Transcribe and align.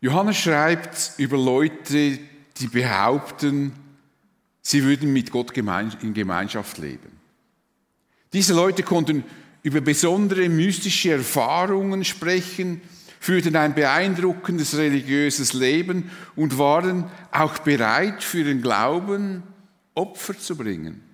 Johannes 0.00 0.36
schreibt 0.36 1.12
über 1.18 1.36
Leute, 1.36 2.18
die 2.56 2.66
behaupten, 2.68 3.72
sie 4.62 4.84
würden 4.84 5.12
mit 5.12 5.30
Gott 5.32 5.56
in 5.56 6.14
Gemeinschaft 6.14 6.78
leben. 6.78 7.18
Diese 8.32 8.54
Leute 8.54 8.82
konnten 8.82 9.24
über 9.62 9.80
besondere 9.80 10.48
mystische 10.48 11.12
Erfahrungen 11.12 12.04
sprechen, 12.04 12.80
führten 13.18 13.56
ein 13.56 13.74
beeindruckendes 13.74 14.76
religiöses 14.76 15.52
Leben 15.52 16.10
und 16.36 16.58
waren 16.58 17.10
auch 17.32 17.58
bereit, 17.58 18.22
für 18.22 18.44
den 18.44 18.62
Glauben 18.62 19.42
Opfer 19.94 20.38
zu 20.38 20.56
bringen. 20.56 21.07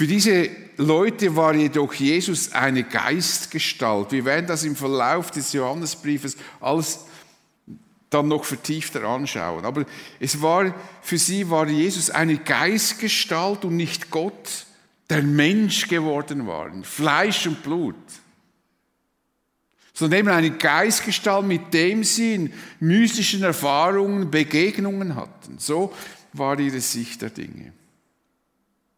Für 0.00 0.06
diese 0.06 0.48
Leute 0.78 1.36
war 1.36 1.54
jedoch 1.54 1.92
Jesus 1.92 2.52
eine 2.52 2.84
Geistgestalt. 2.84 4.12
Wir 4.12 4.24
werden 4.24 4.46
das 4.46 4.64
im 4.64 4.74
Verlauf 4.74 5.30
des 5.30 5.52
Johannesbriefes 5.52 6.38
alles 6.58 7.00
dann 8.08 8.28
noch 8.28 8.44
vertiefter 8.46 9.04
anschauen. 9.04 9.66
Aber 9.66 9.84
es 10.18 10.40
war, 10.40 10.74
für 11.02 11.18
sie 11.18 11.50
war 11.50 11.68
Jesus 11.68 12.08
eine 12.08 12.38
Geistgestalt 12.38 13.66
und 13.66 13.76
nicht 13.76 14.10
Gott, 14.10 14.64
der 15.10 15.22
Mensch 15.22 15.86
geworden 15.86 16.46
war, 16.46 16.70
Fleisch 16.82 17.46
und 17.46 17.62
Blut. 17.62 17.94
Sondern 19.92 20.20
eben 20.20 20.28
eine 20.30 20.52
Geistgestalt, 20.52 21.46
mit 21.46 21.74
dem 21.74 22.04
sie 22.04 22.36
in 22.36 22.52
mystischen 22.80 23.42
Erfahrungen 23.42 24.30
Begegnungen 24.30 25.14
hatten. 25.14 25.58
So 25.58 25.92
war 26.32 26.58
ihre 26.58 26.80
Sicht 26.80 27.20
der 27.20 27.28
Dinge. 27.28 27.74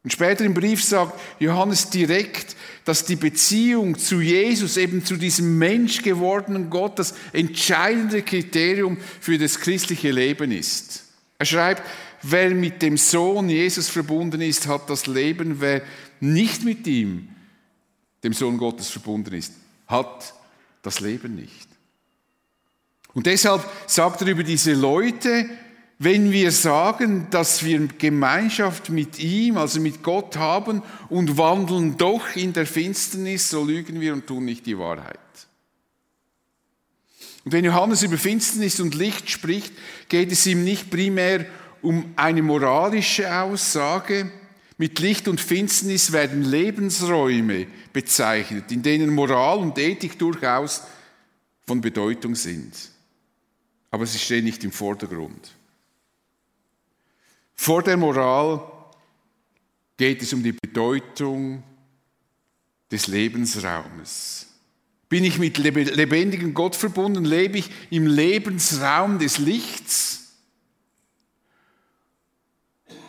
Und 0.05 0.13
später 0.13 0.45
im 0.45 0.55
Brief 0.55 0.83
sagt 0.83 1.19
Johannes 1.39 1.91
direkt, 1.91 2.57
dass 2.85 3.05
die 3.05 3.17
Beziehung 3.17 3.97
zu 3.97 4.21
Jesus, 4.21 4.77
eben 4.77 5.05
zu 5.05 5.17
diesem 5.17 5.59
Mensch 5.59 6.03
gewordenen 6.03 6.71
Gott, 6.71 6.99
das 6.99 7.15
entscheidende 7.33 8.23
Kriterium 8.23 8.99
für 9.21 9.39
das 9.39 9.61
christliche 9.61 10.11
Leben 10.11 10.51
ist. 10.51 11.05
Er 11.39 11.47
schreibt, 11.47 11.83
wer 12.23 12.51
mit 12.51 12.83
dem 12.83 12.97
Sohn 12.97 13.49
Jesus 13.49 13.89
verbunden 13.89 14.41
ist, 14.41 14.67
hat 14.67 14.91
das 14.91 15.07
Leben. 15.07 15.61
Wer 15.61 15.83
nicht 16.19 16.65
mit 16.65 16.87
ihm, 16.89 17.29
dem 18.25 18.33
Sohn 18.33 18.59
Gottes, 18.59 18.89
verbunden 18.89 19.35
ist, 19.35 19.53
hat 19.87 20.35
das 20.83 20.99
Leben 20.99 21.37
nicht. 21.37 21.69
Und 23.15 23.27
deshalb 23.27 23.65
sagt 23.87 24.23
er 24.23 24.29
über 24.29 24.43
diese 24.43 24.73
Leute, 24.73 25.49
wenn 26.03 26.33
wir 26.33 26.51
sagen, 26.51 27.29
dass 27.31 27.65
wir 27.65 27.87
Gemeinschaft 27.87 28.91
mit 28.91 29.21
ihm, 29.21 29.57
also 29.57 29.81
mit 29.81 30.03
Gott 30.03 30.37
haben 30.37 30.83
und 31.09 31.39
wandeln 31.39 31.97
doch 31.97 32.35
in 32.35 32.53
der 32.53 32.67
Finsternis, 32.67 33.49
so 33.49 33.65
lügen 33.65 34.01
wir 34.01 34.13
und 34.13 34.27
tun 34.27 34.45
nicht 34.45 34.67
die 34.67 34.77
Wahrheit. 34.77 35.19
Und 37.45 37.53
wenn 37.53 37.65
Johannes 37.65 38.03
über 38.03 38.19
Finsternis 38.19 38.81
und 38.81 38.97
Licht 38.97 39.31
spricht, 39.31 39.73
geht 40.09 40.33
es 40.33 40.45
ihm 40.45 40.65
nicht 40.65 40.91
primär 40.91 41.47
um 41.83 42.13
eine 42.17 42.43
moralische 42.43 43.33
Aussage. 43.41 44.29
Mit 44.79 44.99
Licht 44.99 45.29
und 45.29 45.41
Finsternis 45.41 46.11
werden 46.11 46.43
Lebensräume 46.43 47.69
bezeichnet, 47.93 48.73
in 48.73 48.83
denen 48.83 49.15
Moral 49.15 49.59
und 49.59 49.79
Ethik 49.79 50.19
durchaus 50.19 50.83
von 51.65 51.81
Bedeutung 51.81 52.35
sind. 52.35 52.73
Aber 53.93 54.05
sie 54.05 54.19
stehen 54.19 54.45
nicht 54.45 54.65
im 54.65 54.73
Vordergrund. 54.73 55.53
Vor 57.63 57.85
der 57.85 57.97
Moral 57.97 58.61
geht 59.97 60.21
es 60.21 60.33
um 60.33 60.43
die 60.43 60.51
Bedeutung 60.51 61.63
des 62.91 63.07
Lebensraumes. 63.07 64.49
Bin 65.09 65.23
ich 65.23 65.39
mit 65.39 65.59
lebendigem 65.59 66.55
Gott 66.55 66.75
verbunden? 66.75 67.25
Lebe 67.25 67.59
ich 67.59 67.71
im 67.91 68.09
Lebensraum 68.09 69.21
des 69.21 69.39
Lichts? 69.39 70.33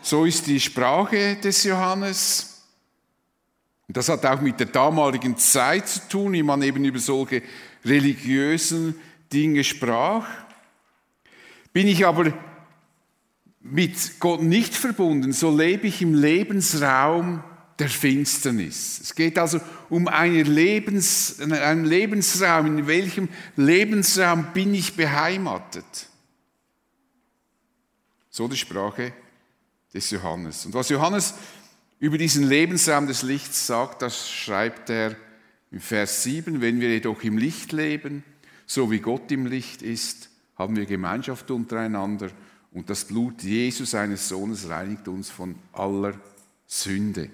So 0.04 0.24
ist 0.24 0.46
die 0.46 0.60
Sprache 0.60 1.36
des 1.38 1.64
Johannes. 1.64 2.62
Das 3.88 4.08
hat 4.08 4.24
auch 4.24 4.40
mit 4.40 4.60
der 4.60 4.68
damaligen 4.68 5.36
Zeit 5.36 5.90
zu 5.90 6.08
tun, 6.08 6.34
wie 6.34 6.44
man 6.44 6.62
eben 6.62 6.86
über 6.86 7.00
solche 7.00 7.42
religiösen 7.84 8.94
Dinge 9.34 9.64
sprach. 9.64 10.28
Bin 11.74 11.88
ich 11.88 12.06
aber 12.06 12.32
mit 13.64 14.20
Gott 14.20 14.44
nicht 14.44 14.76
verbunden, 14.76 15.32
so 15.32 15.56
lebe 15.56 15.88
ich 15.88 16.02
im 16.02 16.14
Lebensraum 16.14 17.44
der 17.80 17.90
Finsternis. 17.90 19.00
Es 19.02 19.16
geht 19.16 19.40
also 19.40 19.60
um 19.90 20.08
Lebens, 20.08 21.40
einen 21.40 21.86
Lebensraum. 21.86 22.78
In 22.78 22.88
welchem 22.88 23.30
Lebensraum 23.56 24.54
bin 24.54 24.76
ich 24.76 24.96
beheimatet? 24.96 25.86
So 28.30 28.48
die 28.48 28.58
Sprache 28.58 29.14
des 29.94 30.10
Johannes. 30.12 30.66
Und 30.66 30.74
was 30.74 30.90
Johannes 30.90 31.34
über 32.00 32.18
diesen 32.18 32.44
Lebensraum 32.44 33.08
des 33.08 33.24
Lichts 33.24 33.66
sagt, 33.66 34.02
das 34.02 34.30
schreibt 34.30 34.90
er 34.90 35.16
im 35.72 35.80
Vers 35.80 36.24
7. 36.24 36.60
Wenn 36.62 36.82
wir 36.82 36.90
jedoch 36.90 37.24
im 37.24 37.38
Licht 37.38 37.72
leben, 37.72 38.24
so 38.66 38.92
wie 38.92 39.00
Gott 39.00 39.32
im 39.32 39.46
Licht 39.46 39.82
ist, 39.82 40.30
haben 40.58 40.76
wir 40.76 40.86
Gemeinschaft 40.86 41.50
untereinander 41.50 42.30
und 42.74 42.90
das 42.90 43.06
Blut 43.06 43.44
Jesus, 43.44 43.92
seines 43.92 44.28
Sohnes, 44.28 44.68
reinigt 44.68 45.08
uns 45.08 45.30
von 45.30 45.56
aller 45.74 46.14
Sünde. 46.68 47.30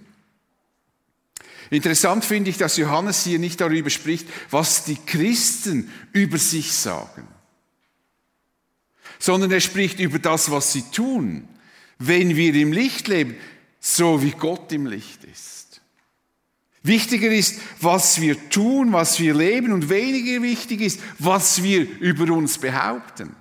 Interessant 1.70 2.26
finde 2.26 2.50
ich, 2.50 2.58
dass 2.58 2.78
Johannes 2.78 3.24
hier 3.24 3.40
nicht 3.40 3.62
darüber 3.62 3.90
spricht, 3.90 4.28
was 4.50 4.86
die 4.86 4.98
Christen 4.98 5.90
über 6.12 6.38
sich 6.38 6.74
sagen, 6.74 7.28
sondern 9.20 9.52
er 9.52 9.60
spricht 9.60 10.00
über 10.00 10.20
das, 10.20 10.50
was 10.52 10.74
sie 10.74 10.84
tun, 10.92 11.48
wenn 12.00 12.36
wir 12.36 12.56
im 12.56 12.74
Licht 12.74 13.08
leben, 13.08 13.36
so 13.80 14.22
wie 14.24 14.32
Gott 14.32 14.72
im 14.72 14.88
Licht 14.88 15.24
ist. 15.26 15.82
Wichtiger 16.82 17.30
ist, 17.30 17.60
was 17.82 18.20
wir 18.22 18.50
tun, 18.50 18.94
was 18.94 19.20
wir 19.20 19.36
leben 19.36 19.74
und 19.74 19.90
weniger 19.90 20.42
wichtig 20.42 20.82
ist, 20.82 21.00
was 21.20 21.62
wir 21.62 21.82
über 22.00 22.34
uns 22.34 22.58
behaupten. 22.58 23.36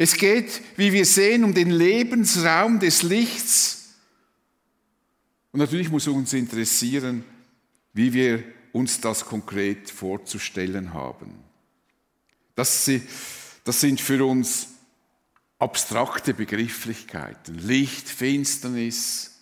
Es 0.00 0.14
geht, 0.14 0.62
wie 0.76 0.92
wir 0.92 1.04
sehen, 1.04 1.42
um 1.42 1.52
den 1.52 1.70
Lebensraum 1.70 2.78
des 2.78 3.02
Lichts. 3.02 3.94
Und 5.50 5.58
natürlich 5.58 5.90
muss 5.90 6.06
uns 6.06 6.32
interessieren, 6.32 7.24
wie 7.92 8.12
wir 8.12 8.44
uns 8.70 9.00
das 9.00 9.24
konkret 9.24 9.90
vorzustellen 9.90 10.94
haben. 10.94 11.34
Das, 12.54 12.84
sind 12.84 14.00
für 14.00 14.24
uns 14.24 14.68
abstrakte 15.58 16.32
Begrifflichkeiten. 16.32 17.58
Licht, 17.58 18.08
Finsternis. 18.08 19.40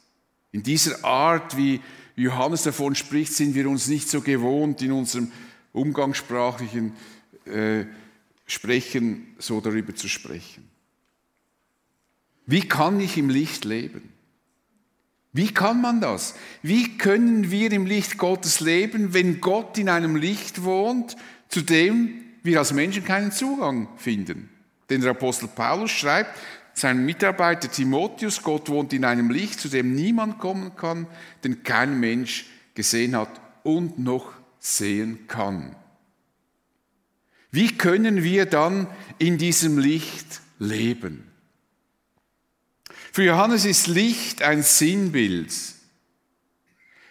In 0.53 0.63
dieser 0.63 1.05
Art, 1.05 1.59
wie 1.59 1.83
Johannes 2.15 2.63
davon 2.63 2.95
spricht, 2.95 3.35
sind 3.35 3.55
wir 3.55 3.69
uns 3.69 3.89
nicht 3.89 4.09
so 4.09 4.23
gewohnt 4.23 4.81
in 4.81 4.93
unserem 4.93 5.33
umgangssprachlichen 5.73 6.95
äh, 7.45 7.85
sprechen, 8.47 9.35
so 9.39 9.61
darüber 9.61 9.95
zu 9.95 10.09
sprechen. 10.09 10.71
Wie 12.47 12.63
kann 12.63 13.01
ich 13.01 13.19
im 13.19 13.29
Licht 13.29 13.65
leben? 13.65 14.13
Wie 15.33 15.53
kann 15.53 15.83
man 15.83 16.01
das? 16.01 16.35
Wie 16.63 16.97
können 16.97 17.51
wir 17.51 17.71
im 17.73 17.85
Licht 17.85 18.17
Gottes 18.17 18.61
leben, 18.61 19.13
wenn 19.13 19.41
Gott 19.41 19.77
in 19.77 19.89
einem 19.89 20.17
Licht 20.17 20.65
wohnt, 20.65 21.17
zu 21.49 21.61
dem 21.61 22.23
wir 22.43 22.61
als 22.61 22.73
Menschen 22.73 23.05
keinen 23.05 23.33
Zugang 23.33 23.89
finden? 23.99 24.49
Denn 24.89 25.03
der 25.03 25.11
Apostel 25.11 25.49
Paulus 25.49 25.91
schreibt 25.91 26.39
seinem 26.73 27.05
Mitarbeiter 27.05 27.71
Timotheus, 27.71 28.43
Gott 28.43 28.69
wohnt 28.69 28.93
in 28.93 29.05
einem 29.05 29.31
Licht, 29.31 29.61
zu 29.61 29.69
dem 29.69 29.95
niemand 29.95 30.39
kommen 30.39 30.77
kann, 30.77 31.07
den 31.43 31.63
kein 31.63 31.99
Mensch 31.99 32.47
gesehen 32.75 33.17
hat 33.17 33.41
und 33.63 33.99
noch 33.99 34.33
sehen 34.59 35.27
kann. 35.27 35.75
Wie 37.57 37.75
können 37.75 38.23
wir 38.23 38.45
dann 38.45 38.87
in 39.17 39.39
diesem 39.39 39.79
Licht 39.79 40.43
leben? 40.59 41.25
Für 43.13 43.25
Johannes 43.25 43.65
ist 43.65 43.87
Licht 43.87 44.43
ein 44.43 44.63
Sinnbild. 44.63 45.51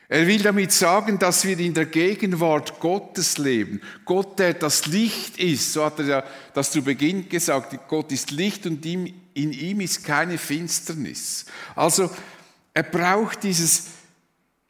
Er 0.08 0.28
will 0.28 0.44
damit 0.44 0.72
sagen, 0.72 1.18
dass 1.18 1.46
wir 1.46 1.58
in 1.58 1.74
der 1.74 1.88
Gegenwart 1.88 2.80
Gottes 2.80 3.40
leben. 3.40 3.82
Gott, 4.06 4.38
der 4.38 4.54
das 4.54 4.86
Licht 4.86 5.40
ist, 5.40 5.74
so 5.74 5.84
hat 5.84 5.98
er 5.98 6.06
ja 6.06 6.24
das 6.54 6.70
zu 6.70 6.84
Beginn 6.84 7.28
gesagt, 7.28 7.76
Gott 7.88 8.12
ist 8.12 8.30
Licht 8.30 8.68
und 8.68 8.86
in 8.86 9.16
ihm 9.34 9.82
ist 9.82 10.04
keine 10.04 10.38
Finsternis. 10.38 11.48
Also 11.76 12.12
er 12.72 12.84
braucht 12.84 13.42
dieses 13.42 13.88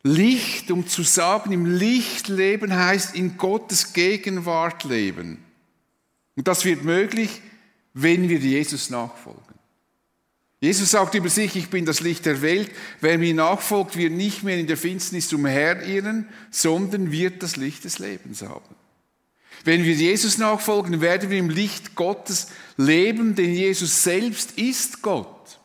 Licht, 0.03 0.71
um 0.71 0.87
zu 0.87 1.03
sagen, 1.03 1.51
im 1.51 1.65
Licht 1.65 2.29
leben 2.29 2.73
heißt 2.73 3.13
in 3.13 3.35
Gottes 3.37 3.91
Gegenwart 3.91 4.85
leben. 4.85 5.44
Und 6.35 6.47
das 6.47 6.65
wird 6.65 6.83
möglich, 6.83 7.41
wenn 7.93 8.29
wir 8.29 8.37
Jesus 8.37 8.89
nachfolgen. 8.89 9.41
Jesus 10.61 10.91
sagt 10.91 11.15
über 11.15 11.29
sich, 11.29 11.55
ich 11.55 11.69
bin 11.69 11.85
das 11.85 11.99
Licht 11.99 12.25
der 12.25 12.41
Welt. 12.41 12.71
Wer 12.99 13.17
mir 13.17 13.33
nachfolgt, 13.33 13.97
wird 13.97 14.13
nicht 14.13 14.43
mehr 14.43 14.57
in 14.57 14.67
der 14.67 14.77
Finsternis 14.77 15.31
umherirren, 15.31 16.27
sondern 16.49 17.11
wird 17.11 17.43
das 17.43 17.55
Licht 17.55 17.83
des 17.83 17.99
Lebens 17.99 18.41
haben. 18.41 18.75
Wenn 19.63 19.83
wir 19.83 19.93
Jesus 19.93 20.37
nachfolgen, 20.37 21.01
werden 21.01 21.29
wir 21.29 21.39
im 21.39 21.49
Licht 21.49 21.95
Gottes 21.95 22.47
leben, 22.77 23.35
denn 23.35 23.53
Jesus 23.53 24.03
selbst 24.03 24.57
ist 24.57 25.01
Gott. 25.01 25.59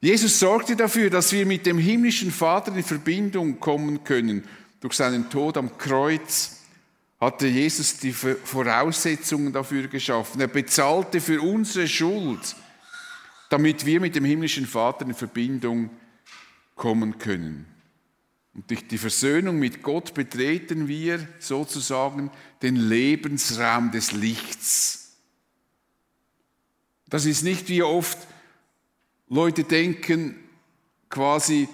Jesus 0.00 0.38
sorgte 0.38 0.76
dafür, 0.76 1.10
dass 1.10 1.32
wir 1.32 1.46
mit 1.46 1.66
dem 1.66 1.78
himmlischen 1.78 2.30
Vater 2.30 2.76
in 2.76 2.84
Verbindung 2.84 3.58
kommen 3.58 4.04
können. 4.04 4.44
Durch 4.80 4.94
seinen 4.94 5.30
Tod 5.30 5.56
am 5.56 5.78
Kreuz 5.78 6.63
hatte 7.24 7.46
Jesus 7.46 7.96
die 7.96 8.12
Voraussetzungen 8.12 9.52
dafür 9.52 9.88
geschaffen. 9.88 10.40
Er 10.40 10.48
bezahlte 10.48 11.20
für 11.20 11.40
unsere 11.40 11.88
Schuld, 11.88 12.54
damit 13.48 13.86
wir 13.86 14.00
mit 14.00 14.14
dem 14.14 14.24
himmlischen 14.24 14.66
Vater 14.66 15.06
in 15.06 15.14
Verbindung 15.14 15.90
kommen 16.74 17.18
können. 17.18 17.66
Und 18.54 18.70
durch 18.70 18.86
die 18.86 18.98
Versöhnung 18.98 19.58
mit 19.58 19.82
Gott 19.82 20.14
betreten 20.14 20.86
wir 20.86 21.26
sozusagen 21.38 22.30
den 22.62 22.76
Lebensraum 22.76 23.90
des 23.90 24.12
Lichts. 24.12 25.16
Das 27.06 27.26
ist 27.26 27.42
nicht 27.42 27.68
wie 27.68 27.82
oft 27.82 28.18
Leute 29.28 29.64
denken, 29.64 30.36
quasi, 31.08 31.68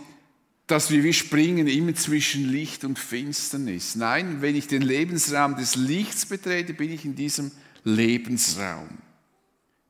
dass 0.71 0.91
wir 0.91 1.03
wie 1.03 1.13
springen 1.13 1.67
immer 1.67 1.95
zwischen 1.95 2.51
Licht 2.51 2.85
und 2.85 2.99
Finsternis. 2.99 3.97
Nein, 3.97 4.41
wenn 4.41 4.55
ich 4.55 4.69
den 4.69 4.83
Lebensraum 4.83 5.57
des 5.57 5.75
Lichts 5.75 6.27
betrete, 6.27 6.75
bin 6.75 6.93
ich 6.93 7.05
in 7.05 7.15
diesem 7.15 7.51
Lebensraum. 7.85 8.89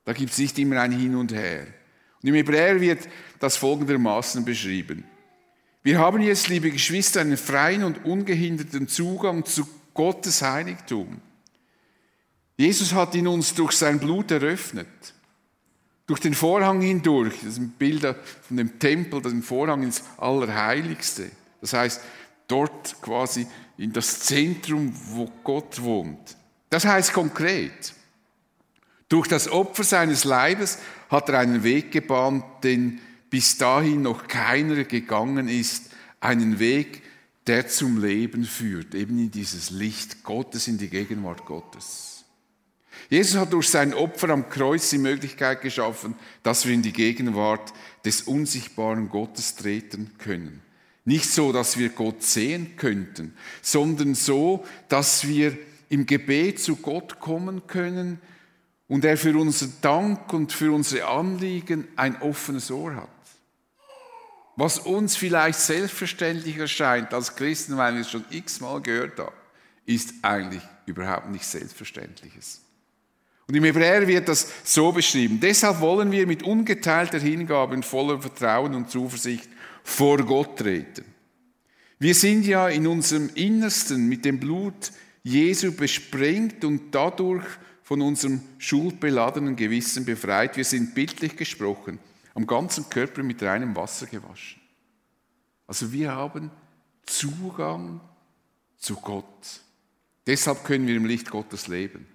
Da 0.05 0.12
gibt 0.12 0.32
es 0.32 0.38
nicht 0.38 0.59
immer 0.59 0.81
ein 0.81 0.93
Hin 0.93 1.15
und 1.17 1.32
Her. 1.32 1.67
Und 2.23 2.29
im 2.29 2.35
Hebräer 2.35 2.81
wird 2.81 3.09
das 3.38 3.56
folgendermaßen 3.56 4.44
beschrieben. 4.44 5.05
Wir 5.82 5.99
haben 5.99 6.21
jetzt, 6.21 6.49
liebe 6.49 6.71
Geschwister, 6.71 7.21
einen 7.21 7.37
freien 7.37 7.85
und 7.85 8.05
ungehinderten 8.05 8.88
Zugang 8.88 9.44
zu 9.44 9.67
Gottes 9.94 10.43
Heiligtum. 10.43 11.21
Jesus 12.56 12.93
hat 12.93 13.15
ihn 13.15 13.26
uns 13.26 13.55
durch 13.55 13.73
sein 13.73 13.99
Blut 13.99 14.31
eröffnet. 14.31 14.87
Durch 16.11 16.19
den 16.19 16.35
Vorhang 16.35 16.81
hindurch, 16.81 17.35
das 17.45 17.55
sind 17.55 17.79
Bilder 17.79 18.17
von 18.43 18.57
dem 18.57 18.81
Tempel, 18.81 19.23
den 19.23 19.45
Vorhang 19.45 19.85
ins 19.85 20.03
Allerheiligste. 20.17 21.31
Das 21.61 21.73
heißt, 21.73 22.01
dort 22.49 23.01
quasi 23.01 23.47
in 23.79 23.93
das 23.93 24.19
Zentrum, 24.19 24.93
wo 25.11 25.31
Gott 25.45 25.81
wohnt. 25.81 26.37
Das 26.69 26.85
heißt 26.85 27.12
konkret, 27.12 27.95
durch 29.09 29.29
das 29.29 29.53
Opfer 29.53 29.85
seines 29.85 30.25
Leibes 30.25 30.79
hat 31.11 31.29
er 31.29 31.39
einen 31.39 31.62
Weg 31.62 31.93
gebahnt, 31.93 32.43
den 32.65 33.01
bis 33.31 33.57
dahin 33.57 34.03
noch 34.03 34.27
keiner 34.27 34.83
gegangen 34.83 35.47
ist, 35.47 35.91
einen 36.19 36.59
Weg, 36.59 37.05
der 37.47 37.69
zum 37.69 38.03
Leben 38.03 38.43
führt, 38.43 38.97
eben 38.97 39.17
in 39.17 39.31
dieses 39.31 39.71
Licht 39.71 40.25
Gottes, 40.25 40.67
in 40.67 40.77
die 40.77 40.89
Gegenwart 40.89 41.45
Gottes. 41.47 42.10
Jesus 43.11 43.41
hat 43.41 43.53
durch 43.53 43.69
sein 43.69 43.93
Opfer 43.93 44.29
am 44.31 44.49
Kreuz 44.49 44.89
die 44.89 44.99
Möglichkeit 44.99 45.62
geschaffen, 45.62 46.15
dass 46.45 46.65
wir 46.65 46.73
in 46.73 46.83
die 46.83 46.93
Gegenwart 46.93 47.73
des 48.05 48.23
unsichtbaren 48.23 49.09
Gottes 49.09 49.57
treten 49.57 50.12
können. 50.19 50.62
Nicht 51.05 51.29
so, 51.29 51.53
dass 51.53 51.77
wir 51.77 51.89
Gott 51.89 52.23
sehen 52.23 52.77
könnten, 52.77 53.35
sondern 53.62 54.15
so, 54.15 54.65
dass 54.89 55.27
wir 55.27 55.59
im 55.89 56.07
Gebet 56.07 56.61
zu 56.61 56.77
Gott 56.77 57.19
kommen 57.19 57.67
können 57.67 58.21
und 58.87 59.05
er 59.05 59.17
für 59.17 59.37
unseren 59.37 59.73
Dank 59.81 60.33
und 60.33 60.53
für 60.53 60.73
unsere 60.73 61.09
Anliegen 61.09 61.89
ein 61.97 62.23
offenes 62.23 62.71
Ohr 62.71 62.95
hat. 62.95 63.09
Was 64.55 64.79
uns 64.79 65.17
vielleicht 65.17 65.59
selbstverständlich 65.59 66.59
erscheint 66.59 67.12
als 67.12 67.35
Christen, 67.35 67.77
weil 67.77 67.95
wir 67.95 68.03
es 68.03 68.11
schon 68.11 68.25
x-mal 68.31 68.81
gehört 68.81 69.19
haben, 69.19 69.35
ist 69.85 70.15
eigentlich 70.23 70.62
überhaupt 70.87 71.31
nicht 71.31 71.45
Selbstverständliches. 71.45 72.61
Und 73.50 73.56
im 73.56 73.64
Hebräer 73.64 74.06
wird 74.06 74.29
das 74.29 74.49
so 74.62 74.93
beschrieben. 74.93 75.41
Deshalb 75.41 75.81
wollen 75.81 76.12
wir 76.12 76.25
mit 76.25 76.44
ungeteilter 76.44 77.19
Hingabe 77.19 77.75
und 77.75 77.85
voller 77.85 78.20
Vertrauen 78.20 78.76
und 78.76 78.93
Zuversicht 78.93 79.49
vor 79.82 80.19
Gott 80.19 80.61
treten. 80.61 81.05
Wir 81.99 82.14
sind 82.14 82.47
ja 82.47 82.69
in 82.69 82.87
unserem 82.87 83.29
Innersten 83.35 84.08
mit 84.08 84.25
dem 84.25 84.38
Blut 84.38 84.93
Jesu 85.25 85.73
besprengt 85.73 86.64
und 86.64 86.94
dadurch 86.94 87.44
von 87.82 88.02
unserem 88.02 88.41
schuldbeladenen 88.58 89.56
Gewissen 89.56 90.05
befreit. 90.05 90.56
Wir 90.56 90.64
sind 90.64 90.94
bildlich 90.94 91.37
gesprochen 91.37 91.99
am 92.35 92.47
ganzen 92.47 92.88
Körper 92.88 93.25
mit 93.25 93.43
reinem 93.43 93.75
Wasser 93.75 94.06
gewaschen. 94.06 94.61
Also 95.67 95.91
wir 95.93 96.12
haben 96.12 96.52
Zugang 97.05 98.00
zu 98.79 98.94
Gott. 98.94 99.61
Deshalb 100.25 100.62
können 100.62 100.87
wir 100.87 100.94
im 100.94 101.06
Licht 101.06 101.29
Gottes 101.29 101.67
leben. 101.67 102.06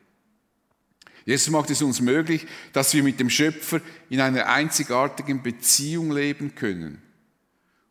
Jesus 1.26 1.50
macht 1.50 1.72
es 1.72 1.82
uns 1.82 2.02
möglich, 2.02 2.46
dass 2.72 2.94
wir 2.94 3.04
mit 3.04 3.20
dem 3.20 3.30
Schöpfer 3.30 3.82
in 4.10 4.22
einer 4.22 4.48
einzigartigen 4.48 5.42
Beziehung 5.42 6.12
leben 6.12 6.56
können. 6.56 7.02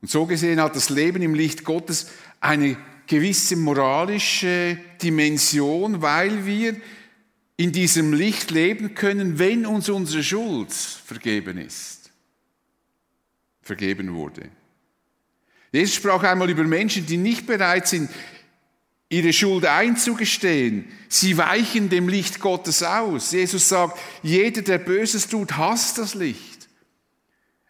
Und 0.01 0.11
so 0.11 0.27
gesehen 0.27 0.61
hat 0.61 0.77
das 0.77 0.91
Leben 0.91 1.23
im 1.23 1.35
Licht 1.35 1.65
Gottes 1.65 2.11
eine 2.41 2.77
gewisse 3.07 3.57
moralische 3.57 4.79
Dimension, 5.03 6.01
weil 6.01 6.47
wir 6.47 6.77
in 7.57 7.73
diesem 7.73 8.13
Licht 8.13 8.51
leben 8.51 8.95
können, 8.95 9.39
wenn 9.39 9.67
uns 9.67 9.89
unsere 9.89 10.23
Schuld 10.23 10.73
vergeben 10.73 11.59
ist 11.59 12.05
vergeben 13.65 14.15
wurde. 14.15 14.49
Jesus 15.73 15.97
sprach 15.97 16.23
einmal 16.23 16.51
über 16.51 16.63
Menschen, 16.63 17.05
die 17.07 17.17
nicht 17.17 17.47
bereit 17.47 17.89
sind, 17.89 18.11
ihre 19.09 19.33
Schuld 19.33 19.67
einzugestehen. 19.67 20.87
Sie 21.09 21.37
weichen 21.37 21.89
dem 21.89 22.09
Licht 22.09 22.41
Gottes 22.41 22.83
aus. 22.83 23.33
Jesus 23.33 23.69
sagt, 23.69 23.99
jeder, 24.23 24.63
der 24.63 24.79
Böses 24.79 25.29
tut, 25.29 25.57
hasst 25.57 25.99
das 25.99 26.15
Licht. 26.15 26.69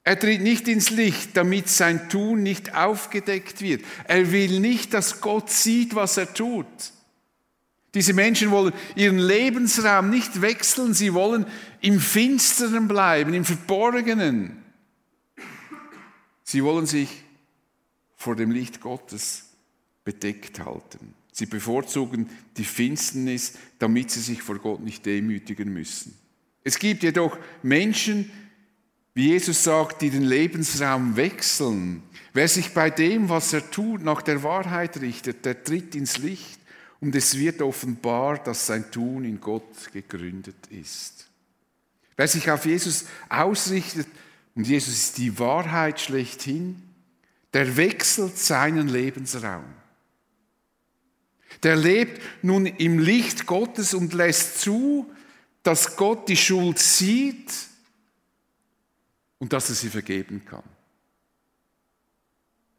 Er 0.05 0.19
tritt 0.19 0.43
nicht 0.43 0.69
ins 0.69 0.91
Licht, 0.91 1.35
damit 1.35 1.69
sein 1.69 2.11
Tun 2.11 2.43
nicht 2.43 2.75
aufgedeckt 2.75 3.63
wird. 3.63 3.83
Er 4.07 4.33
will 4.33 4.61
nicht, 4.61 4.93
dass 4.93 5.23
Gott 5.23 5.51
sieht, 5.51 5.95
was 5.95 6.19
er 6.19 6.33
tut. 6.33 6.67
Diese 7.95 8.13
Menschen 8.13 8.51
wollen 8.51 8.75
ihren 8.97 9.19
Lebensraum 9.19 10.11
nicht 10.11 10.43
wechseln, 10.43 10.95
sie 10.95 11.15
wollen 11.15 11.47
im 11.81 12.01
Finsteren 12.01 12.89
bleiben, 12.89 13.33
im 13.33 13.45
Verborgenen. 13.45 14.63
Sie 16.43 16.63
wollen 16.63 16.87
sich 16.87 17.09
vor 18.17 18.37
dem 18.37 18.51
Licht 18.51 18.81
Gottes 18.81 19.45
bedeckt 20.05 20.61
halten. 20.61 21.15
Sie 21.35 21.47
bevorzugen 21.47 22.31
die 22.57 22.65
Finsternis, 22.65 23.55
damit 23.81 24.13
sie 24.13 24.21
sich 24.21 24.41
vor 24.41 24.61
Gott 24.61 24.85
nicht 24.85 25.05
demütigen 25.05 25.73
müssen. 25.73 26.17
Es 26.63 26.79
gibt 26.79 27.03
jedoch 27.03 27.37
Menschen, 27.61 28.31
wie 29.15 29.31
Jesus 29.31 29.65
sagt, 29.65 30.01
die 30.01 30.11
den 30.11 30.23
Lebensraum 30.23 31.17
wechseln. 31.17 32.05
Wer 32.33 32.47
sich 32.47 32.73
bei 32.73 32.89
dem, 32.89 33.29
was 33.29 33.53
er 33.53 33.69
tut, 33.69 34.05
nach 34.05 34.23
der 34.23 34.45
Wahrheit 34.45 35.01
richtet, 35.01 35.45
der 35.45 35.65
tritt 35.65 35.97
ins 35.97 36.19
Licht 36.19 36.61
und 37.01 37.17
es 37.17 37.37
wird 37.37 37.63
offenbar, 37.63 38.39
dass 38.39 38.69
sein 38.69 38.89
Tun 38.93 39.25
in 39.25 39.41
Gott 39.41 39.93
gegründet 39.93 40.69
ist. 40.71 41.29
Wer 42.17 42.29
sich 42.29 42.49
auf 42.49 42.65
Jesus 42.65 43.07
ausrichtet, 43.29 44.07
und 44.55 44.69
Jesus 44.69 44.95
ist 44.95 45.19
die 45.19 45.37
Wahrheit 45.41 46.01
schlechthin, 46.01 46.81
der 47.53 47.77
wechselt 47.77 48.39
seinen 48.39 48.87
Lebensraum. 48.87 49.65
Der 51.63 51.77
lebt 51.77 52.21
nun 52.43 52.67
im 52.67 52.99
Licht 52.99 53.47
Gottes 53.47 53.95
und 53.95 54.13
lässt 54.13 54.61
zu, 54.61 55.11
dass 55.63 55.97
Gott 55.97 56.29
die 56.29 56.37
Schuld 56.37 56.79
sieht 56.79 57.53
und 59.39 59.53
dass 59.53 59.69
er 59.69 59.75
sie 59.75 59.89
vergeben 59.89 60.45
kann. 60.45 60.65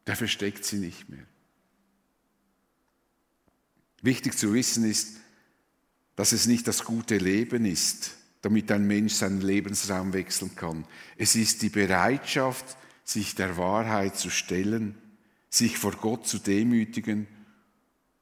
Der 0.06 0.16
versteckt 0.16 0.64
sie 0.64 0.76
nicht 0.76 1.08
mehr. 1.08 1.26
Wichtig 4.02 4.38
zu 4.38 4.54
wissen 4.54 4.84
ist, 4.84 5.16
dass 6.14 6.32
es 6.32 6.46
nicht 6.46 6.68
das 6.68 6.84
gute 6.84 7.18
Leben 7.18 7.64
ist, 7.64 8.16
damit 8.40 8.70
ein 8.70 8.86
Mensch 8.86 9.14
seinen 9.14 9.40
Lebensraum 9.40 10.12
wechseln 10.12 10.54
kann. 10.54 10.86
Es 11.16 11.34
ist 11.34 11.62
die 11.62 11.68
Bereitschaft, 11.68 12.76
sich 13.04 13.34
der 13.34 13.56
Wahrheit 13.56 14.16
zu 14.16 14.30
stellen, 14.30 14.96
sich 15.50 15.78
vor 15.78 15.92
Gott 15.92 16.26
zu 16.26 16.38
demütigen 16.38 17.26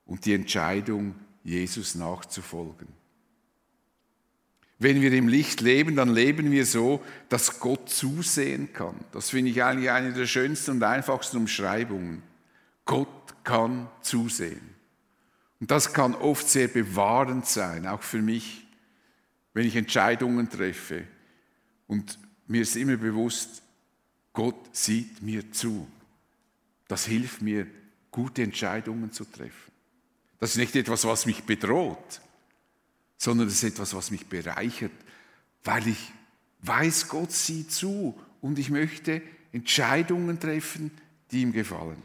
und 0.07 0.25
die 0.25 0.35
Entscheidung, 0.35 1.15
Jesus 1.43 1.95
nachzufolgen. 1.95 2.89
Wenn 4.79 5.01
wir 5.01 5.13
im 5.13 5.29
Licht 5.29 5.61
leben, 5.61 5.97
dann 5.97 6.11
leben 6.11 6.51
wir 6.51 6.67
so, 6.67 7.03
dass 7.29 7.61
Gott 7.61 7.89
zusehen 7.89 8.73
kann. 8.73 8.97
Das 9.13 9.31
finde 9.31 9.51
ich 9.51 9.63
eigentlich 9.63 9.91
eine 9.91 10.13
der 10.13 10.27
schönsten 10.27 10.73
und 10.73 10.83
einfachsten 10.83 11.39
Umschreibungen. 11.39 12.23
Gott 12.85 13.09
kann 13.45 13.89
zusehen. 14.03 14.75
Und 15.61 15.71
das 15.71 15.93
kann 15.93 16.15
oft 16.15 16.49
sehr 16.49 16.69
bewahrend 16.69 17.47
sein, 17.47 17.87
auch 17.87 18.03
für 18.03 18.21
mich 18.21 18.65
wenn 19.55 19.67
ich 19.67 19.77
Entscheidungen 19.77 20.51
treffe, 20.51 21.07
Und 21.87 22.19
mir 22.47 22.63
ist 22.63 22.77
immer 22.77 22.97
bewusst, 22.97 23.63
Gott 24.33 24.77
sieht 24.77 25.23
mir 25.23 25.51
zu. 25.53 25.87
Das 26.89 27.07
hilft 27.07 27.41
mir, 27.41 27.67
gute 28.11 28.43
Entscheidungen 28.43 29.13
zu 29.13 29.25
treffen. 29.25 29.73
Das 30.41 30.51
ist 30.51 30.57
nicht 30.57 30.77
etwas, 30.77 31.05
was 31.05 31.27
mich 31.27 31.45
bedroht, 31.45 32.21
sondern 33.17 33.47
das 33.47 33.57
ist 33.57 33.65
etwas, 33.65 33.95
was 33.95 34.11
mich 34.11 34.27
bereichert, 34.27 34.93
weil 35.63 35.89
ich 35.89 36.13
weiß, 36.63 37.09
Gott 37.09 37.33
sieht 37.33 37.73
zu 37.73 38.19
und 38.41 38.59
ich 38.59 38.71
möchte 38.71 39.23
Entscheidungen 39.53 40.39
treffen, 40.41 40.91
die 41.31 41.43
ihm 41.43 41.53
gefallen. 41.53 42.03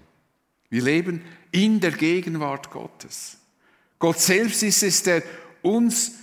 Wir 0.70 0.84
leben 0.84 1.24
in 1.52 1.80
der 1.80 1.92
Gegenwart 1.92 2.70
Gottes. 2.70 3.38
Gott 3.98 4.20
selbst 4.20 4.64
ist 4.64 4.84
es, 4.84 5.04
der 5.04 5.24
uns 5.62 6.14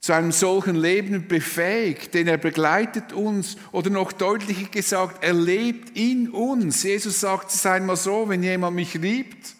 zu 0.00 0.12
einem 0.12 0.32
solchen 0.32 0.76
Leben 0.76 1.26
befähigt, 1.26 2.14
denn 2.14 2.28
er 2.28 2.38
begleitet 2.38 3.12
uns 3.12 3.56
oder 3.72 3.90
noch 3.90 4.12
deutlicher 4.12 4.68
gesagt, 4.68 5.24
er 5.24 5.34
lebt 5.34 5.96
in 5.96 6.30
uns. 6.30 6.84
Jesus 6.84 7.20
sagt 7.20 7.50
es 7.50 7.66
einmal 7.66 7.96
so, 7.96 8.28
wenn 8.28 8.42
jemand 8.42 8.76
mich 8.76 8.94
liebt, 8.94 9.56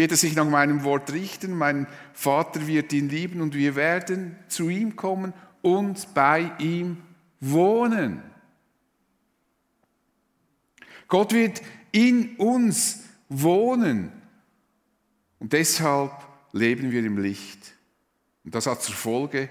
wird 0.00 0.12
er 0.12 0.16
sich 0.16 0.34
nach 0.34 0.48
meinem 0.48 0.82
Wort 0.84 1.12
richten, 1.12 1.52
mein 1.54 1.86
Vater 2.14 2.66
wird 2.66 2.90
ihn 2.94 3.10
lieben 3.10 3.42
und 3.42 3.54
wir 3.54 3.76
werden 3.76 4.34
zu 4.48 4.70
ihm 4.70 4.96
kommen 4.96 5.34
und 5.60 6.14
bei 6.14 6.52
ihm 6.58 7.02
wohnen. 7.38 8.22
Gott 11.06 11.34
wird 11.34 11.60
in 11.92 12.36
uns 12.36 13.00
wohnen 13.28 14.10
und 15.38 15.52
deshalb 15.52 16.12
leben 16.52 16.92
wir 16.92 17.04
im 17.04 17.18
Licht. 17.18 17.74
Und 18.42 18.54
das 18.54 18.66
hat 18.66 18.82
zur 18.82 18.94
Folge, 18.94 19.50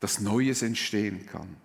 dass 0.00 0.18
Neues 0.18 0.62
entstehen 0.62 1.26
kann. 1.26 1.56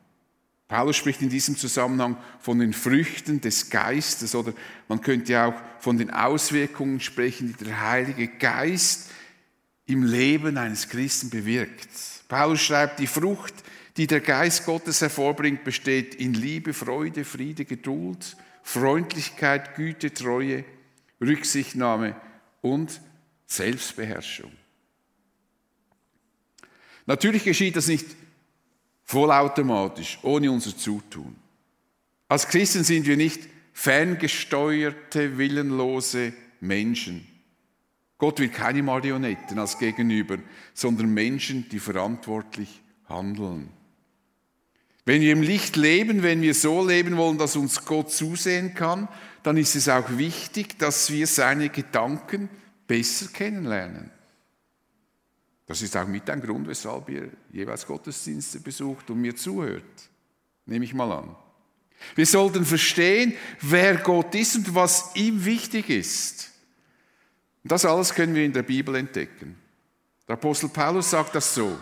Paulus 0.73 0.97
spricht 0.97 1.21
in 1.21 1.29
diesem 1.29 1.55
Zusammenhang 1.55 2.17
von 2.39 2.57
den 2.57 2.73
Früchten 2.73 3.39
des 3.39 3.69
Geistes 3.69 4.33
oder 4.33 4.53
man 4.87 5.01
könnte 5.01 5.39
auch 5.39 5.53
von 5.77 5.99
den 5.99 6.09
Auswirkungen 6.09 6.99
sprechen, 6.99 7.55
die 7.59 7.65
der 7.65 7.79
Heilige 7.79 8.27
Geist 8.27 9.11
im 9.85 10.01
Leben 10.01 10.57
eines 10.57 10.89
Christen 10.89 11.29
bewirkt. 11.29 11.89
Paulus 12.27 12.59
schreibt, 12.59 12.97
die 12.97 13.05
Frucht, 13.05 13.53
die 13.97 14.07
der 14.07 14.19
Geist 14.19 14.65
Gottes 14.65 15.01
hervorbringt, 15.01 15.63
besteht 15.63 16.15
in 16.15 16.33
Liebe, 16.33 16.73
Freude, 16.73 17.23
Friede, 17.23 17.65
Geduld, 17.65 18.35
Freundlichkeit, 18.63 19.75
Güte, 19.75 20.11
Treue, 20.11 20.65
Rücksichtnahme 21.21 22.15
und 22.61 22.99
Selbstbeherrschung. 23.45 24.51
Natürlich 27.05 27.43
geschieht 27.43 27.75
das 27.75 27.85
nicht 27.85 28.07
vollautomatisch, 29.05 30.19
ohne 30.21 30.51
unser 30.51 30.75
Zutun. 30.75 31.35
Als 32.27 32.47
Christen 32.47 32.83
sind 32.83 33.05
wir 33.05 33.17
nicht 33.17 33.41
ferngesteuerte, 33.73 35.37
willenlose 35.37 36.33
Menschen. 36.61 37.27
Gott 38.17 38.39
will 38.39 38.49
keine 38.49 38.83
Marionetten 38.83 39.59
als 39.59 39.77
Gegenüber, 39.77 40.37
sondern 40.73 41.13
Menschen, 41.13 41.67
die 41.69 41.79
verantwortlich 41.79 42.81
handeln. 43.09 43.69
Wenn 45.05 45.21
wir 45.21 45.33
im 45.33 45.41
Licht 45.41 45.75
leben, 45.75 46.23
wenn 46.23 46.41
wir 46.41 46.53
so 46.53 46.87
leben 46.87 47.17
wollen, 47.17 47.37
dass 47.37 47.57
uns 47.57 47.83
Gott 47.83 48.11
zusehen 48.11 48.73
kann, 48.73 49.09
dann 49.43 49.57
ist 49.57 49.75
es 49.75 49.89
auch 49.89 50.17
wichtig, 50.17 50.79
dass 50.79 51.11
wir 51.11 51.27
seine 51.27 51.67
Gedanken 51.69 52.47
besser 52.87 53.27
kennenlernen. 53.27 54.11
Das 55.73 55.81
ist 55.81 55.97
auch 55.97 56.05
mit 56.05 56.29
ein 56.29 56.39
Grund, 56.39 56.67
weshalb 56.67 57.09
ihr 57.09 57.31
jeweils 57.51 57.87
Gottesdienste 57.87 58.59
besucht 58.59 59.09
und 59.09 59.19
mir 59.19 59.35
zuhört. 59.35 60.07
Nehme 60.67 60.85
ich 60.85 60.93
mal 60.93 61.11
an. 61.11 61.35
Wir 62.13 62.27
sollten 62.27 62.63
verstehen, 62.63 63.33
wer 63.59 63.95
Gott 63.95 64.35
ist 64.35 64.55
und 64.55 64.75
was 64.75 65.09
ihm 65.15 65.43
wichtig 65.43 65.89
ist. 65.89 66.51
Und 67.63 67.71
das 67.71 67.85
alles 67.85 68.13
können 68.13 68.35
wir 68.35 68.45
in 68.45 68.53
der 68.53 68.61
Bibel 68.61 68.93
entdecken. 68.93 69.55
Der 70.27 70.33
Apostel 70.33 70.69
Paulus 70.69 71.09
sagt 71.09 71.33
das 71.33 71.55
so. 71.55 71.75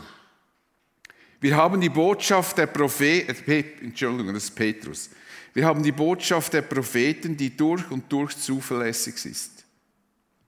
Wir 1.42 1.58
haben 1.58 1.82
die 1.82 1.90
Botschaft 1.90 2.60
der 2.60 2.68
Propheten, 2.68 3.52
äh, 3.52 3.88
Entschuldigung, 3.88 4.34
das 4.34 4.46
ist 4.46 4.56
Petrus. 4.56 5.10
Wir 5.54 5.66
haben 5.66 5.84
die 5.84 5.92
Botschaft 5.92 6.54
der 6.54 6.62
Propheten, 6.62 7.36
die 7.36 7.58
durch 7.58 7.92
und 7.92 8.10
durch 8.10 8.38
zuverlässig 8.38 9.26
ist. 9.26 9.66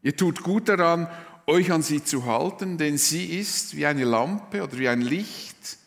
Ihr 0.01 0.15
tut 0.15 0.41
gut 0.41 0.69
daran, 0.69 1.09
euch 1.47 1.71
an 1.71 1.81
sie 1.81 2.03
zu 2.03 2.25
halten, 2.25 2.77
denn 2.77 2.97
sie 2.97 3.37
ist 3.37 3.75
wie 3.75 3.85
eine 3.85 4.03
Lampe 4.03 4.63
oder 4.63 4.77
wie 4.77 4.87
ein 4.87 5.01
Licht, 5.01 5.77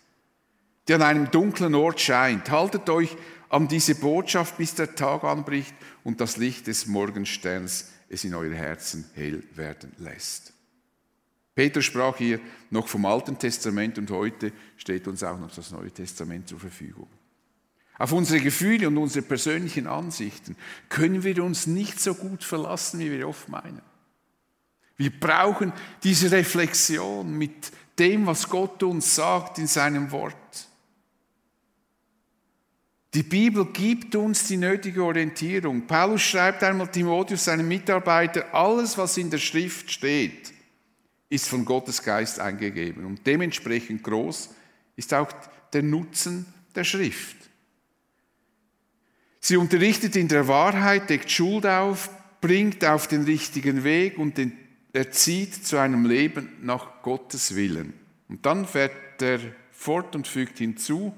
die 0.88 0.94
an 0.94 1.02
einem 1.02 1.30
dunklen 1.30 1.74
Ort 1.74 2.00
scheint. 2.00 2.50
Haltet 2.50 2.88
euch 2.90 3.16
an 3.48 3.68
diese 3.68 3.94
Botschaft, 3.94 4.56
bis 4.58 4.74
der 4.74 4.94
Tag 4.94 5.24
anbricht 5.24 5.74
und 6.04 6.20
das 6.20 6.36
Licht 6.36 6.66
des 6.66 6.86
Morgensterns 6.86 7.90
es 8.08 8.24
in 8.24 8.34
euer 8.34 8.54
Herzen 8.54 9.04
hell 9.14 9.42
werden 9.54 9.92
lässt. 9.98 10.52
Peter 11.54 11.80
sprach 11.80 12.18
hier 12.18 12.38
noch 12.70 12.86
vom 12.86 13.06
Alten 13.06 13.38
Testament 13.38 13.98
und 13.98 14.10
heute 14.10 14.52
steht 14.76 15.08
uns 15.08 15.22
auch 15.22 15.38
noch 15.38 15.52
das 15.52 15.70
Neue 15.70 15.90
Testament 15.90 16.48
zur 16.48 16.60
Verfügung. 16.60 17.08
Auf 17.98 18.12
unsere 18.12 18.40
Gefühle 18.40 18.88
und 18.88 18.98
unsere 18.98 19.24
persönlichen 19.24 19.86
Ansichten 19.86 20.54
können 20.90 21.24
wir 21.24 21.42
uns 21.42 21.66
nicht 21.66 21.98
so 21.98 22.14
gut 22.14 22.44
verlassen, 22.44 23.00
wie 23.00 23.10
wir 23.10 23.26
oft 23.26 23.48
meinen. 23.48 23.80
Wir 24.96 25.10
brauchen 25.10 25.72
diese 26.02 26.30
Reflexion 26.30 27.36
mit 27.36 27.70
dem, 27.98 28.26
was 28.26 28.48
Gott 28.48 28.82
uns 28.82 29.14
sagt 29.14 29.58
in 29.58 29.66
seinem 29.66 30.10
Wort. 30.10 30.34
Die 33.14 33.22
Bibel 33.22 33.64
gibt 33.72 34.14
uns 34.14 34.46
die 34.46 34.58
nötige 34.58 35.02
Orientierung. 35.02 35.86
Paulus 35.86 36.22
schreibt 36.22 36.62
einmal 36.62 36.90
Timotheus, 36.90 37.44
seinem 37.44 37.66
Mitarbeiter, 37.66 38.54
alles, 38.54 38.98
was 38.98 39.16
in 39.16 39.30
der 39.30 39.38
Schrift 39.38 39.90
steht, 39.90 40.52
ist 41.30 41.48
von 41.48 41.64
Gottes 41.64 42.02
Geist 42.02 42.38
eingegeben. 42.38 43.06
Und 43.06 43.26
dementsprechend 43.26 44.02
groß 44.02 44.50
ist 44.96 45.14
auch 45.14 45.32
der 45.72 45.82
Nutzen 45.82 46.46
der 46.74 46.84
Schrift. 46.84 47.36
Sie 49.40 49.56
unterrichtet 49.56 50.16
in 50.16 50.28
der 50.28 50.46
Wahrheit, 50.48 51.08
deckt 51.08 51.30
Schuld 51.30 51.64
auf, 51.66 52.10
bringt 52.40 52.84
auf 52.84 53.06
den 53.06 53.24
richtigen 53.24 53.82
Weg 53.82 54.18
und 54.18 54.36
den 54.96 55.02
erzieht 55.02 55.66
zu 55.66 55.76
einem 55.76 56.06
Leben 56.06 56.56
nach 56.62 57.02
Gottes 57.02 57.54
Willen. 57.54 57.92
Und 58.28 58.46
dann 58.46 58.66
fährt 58.66 59.20
er 59.20 59.40
fort 59.70 60.16
und 60.16 60.26
fügt 60.26 60.58
hinzu, 60.58 61.14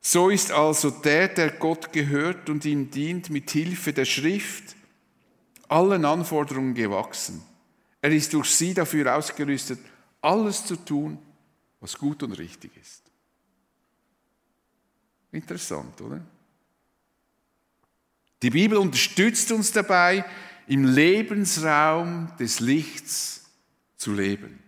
so 0.00 0.30
ist 0.30 0.52
also 0.52 0.90
der, 0.90 1.28
der 1.28 1.50
Gott 1.52 1.92
gehört 1.92 2.48
und 2.50 2.64
ihm 2.64 2.90
dient, 2.90 3.30
mit 3.30 3.50
Hilfe 3.50 3.92
der 3.92 4.04
Schrift 4.04 4.76
allen 5.66 6.04
Anforderungen 6.04 6.74
gewachsen. 6.74 7.42
Er 8.00 8.12
ist 8.12 8.32
durch 8.32 8.50
sie 8.50 8.74
dafür 8.74 9.16
ausgerüstet, 9.16 9.80
alles 10.20 10.64
zu 10.64 10.76
tun, 10.76 11.18
was 11.80 11.98
gut 11.98 12.22
und 12.22 12.32
richtig 12.32 12.70
ist. 12.80 13.02
Interessant, 15.32 16.00
oder? 16.00 16.20
Die 18.42 18.50
Bibel 18.50 18.76
unterstützt 18.76 19.50
uns 19.52 19.72
dabei, 19.72 20.24
im 20.66 20.84
Lebensraum 20.84 22.28
des 22.38 22.60
Lichts 22.60 23.44
zu 23.96 24.12
leben. 24.12 24.58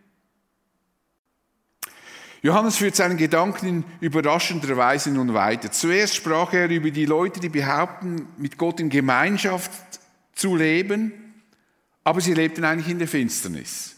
Johannes 2.43 2.77
führt 2.77 2.95
seinen 2.95 3.17
Gedanken 3.17 3.67
in 3.67 3.85
überraschender 4.01 4.77
Weise 4.77 5.11
nun 5.11 5.35
weiter. 5.35 5.73
Zuerst 5.73 6.15
sprach 6.15 6.53
er 6.53 6.69
über 6.71 6.91
die 6.91 7.07
Leute, 7.07 7.41
die 7.41 7.49
behaupten, 7.49 8.29
mit 8.37 8.57
Gott 8.57 8.79
in 8.79 8.89
Gemeinschaft 8.89 9.73
zu 10.33 10.55
leben, 10.55 11.13
aber 12.05 12.21
sie 12.21 12.35
lebten 12.35 12.65
eigentlich 12.65 12.89
in 12.89 13.01
der 13.01 13.09
Finsternis, 13.09 13.97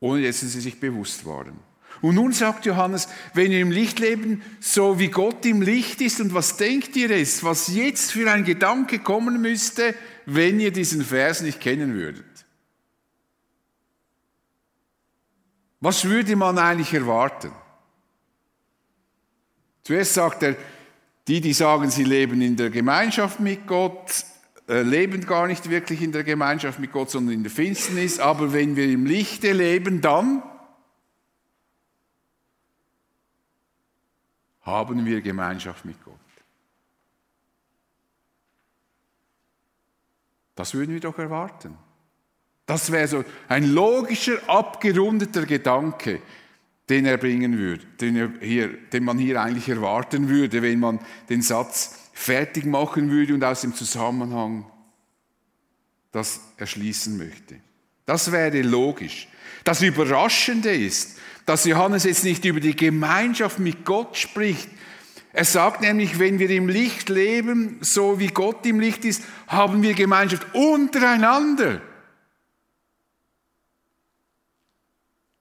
ohne 0.00 0.26
dass 0.26 0.40
sie 0.40 0.48
sich 0.48 0.80
bewusst 0.80 1.24
waren. 1.24 1.60
Und 2.00 2.16
nun 2.16 2.32
sagt 2.32 2.66
Johannes, 2.66 3.08
wenn 3.32 3.52
ihr 3.52 3.60
im 3.60 3.70
Licht 3.70 4.00
leben, 4.00 4.42
so 4.60 4.98
wie 4.98 5.08
Gott 5.08 5.46
im 5.46 5.62
Licht 5.62 6.00
ist, 6.00 6.20
und 6.20 6.34
was 6.34 6.56
denkt 6.56 6.96
ihr 6.96 7.10
es, 7.10 7.44
was 7.44 7.68
jetzt 7.68 8.10
für 8.10 8.30
ein 8.30 8.44
Gedanke 8.44 8.98
kommen 8.98 9.40
müsste, 9.40 9.94
wenn 10.26 10.60
ihr 10.60 10.72
diesen 10.72 11.04
Vers 11.04 11.42
nicht 11.42 11.60
kennen 11.60 11.94
würdet? 11.94 12.24
Was 15.80 16.04
würde 16.04 16.34
man 16.34 16.58
eigentlich 16.58 16.94
erwarten? 16.94 17.52
Zuerst 19.82 20.14
sagt 20.14 20.42
er, 20.42 20.56
die, 21.28 21.40
die 21.40 21.52
sagen, 21.52 21.90
sie 21.90 22.04
leben 22.04 22.40
in 22.40 22.56
der 22.56 22.70
Gemeinschaft 22.70 23.38
mit 23.40 23.66
Gott, 23.66 24.24
äh, 24.66 24.80
leben 24.80 25.26
gar 25.26 25.46
nicht 25.46 25.68
wirklich 25.68 26.00
in 26.00 26.12
der 26.12 26.24
Gemeinschaft 26.24 26.78
mit 26.78 26.90
Gott, 26.90 27.10
sondern 27.10 27.34
in 27.34 27.42
der 27.42 27.52
Finsternis. 27.52 28.18
Aber 28.18 28.52
wenn 28.52 28.76
wir 28.76 28.86
im 28.86 29.04
Lichte 29.04 29.52
leben, 29.52 30.00
dann 30.00 30.42
haben 34.62 35.04
wir 35.04 35.20
Gemeinschaft 35.20 35.84
mit 35.84 36.02
Gott. 36.02 36.14
Das 40.54 40.74
würden 40.74 40.92
wir 40.92 41.00
doch 41.00 41.18
erwarten. 41.18 41.76
Das 42.66 42.90
wäre 42.92 43.08
so 43.08 43.24
ein 43.48 43.64
logischer, 43.64 44.38
abgerundeter 44.48 45.44
Gedanke. 45.46 46.22
den 46.88 47.06
er 47.06 47.16
bringen 47.16 47.56
würde, 47.56 47.84
den, 48.00 48.16
er 48.16 48.30
hier, 48.40 48.68
den 48.68 49.04
man 49.04 49.18
hier 49.18 49.40
eigentlich 49.40 49.68
erwarten 49.68 50.28
würde, 50.28 50.62
wenn 50.62 50.80
man 50.80 51.00
den 51.28 51.40
Satz 51.40 52.10
fertig 52.12 52.66
machen 52.66 53.10
würde 53.10 53.34
und 53.34 53.42
aus 53.42 53.62
dem 53.62 53.74
Zusammenhang 53.74 54.70
das 56.12 56.40
erschließen 56.58 57.16
möchte. 57.16 57.56
Das 58.04 58.30
wäre 58.30 58.60
logisch. 58.62 59.28
Das 59.64 59.80
Überraschende 59.80 60.74
ist, 60.74 61.18
dass 61.46 61.64
Johannes 61.64 62.04
jetzt 62.04 62.24
nicht 62.24 62.44
über 62.44 62.60
die 62.60 62.76
Gemeinschaft 62.76 63.58
mit 63.58 63.84
Gott 63.84 64.16
spricht. 64.16 64.68
Er 65.34 65.44
sagt 65.44 65.80
nämlich, 65.80 66.20
wenn 66.20 66.38
wir 66.38 66.48
im 66.48 66.68
Licht 66.68 67.08
leben, 67.08 67.78
so 67.80 68.20
wie 68.20 68.28
Gott 68.28 68.64
im 68.66 68.78
Licht 68.78 69.04
ist, 69.04 69.20
haben 69.48 69.82
wir 69.82 69.94
Gemeinschaft 69.94 70.46
untereinander. 70.54 71.82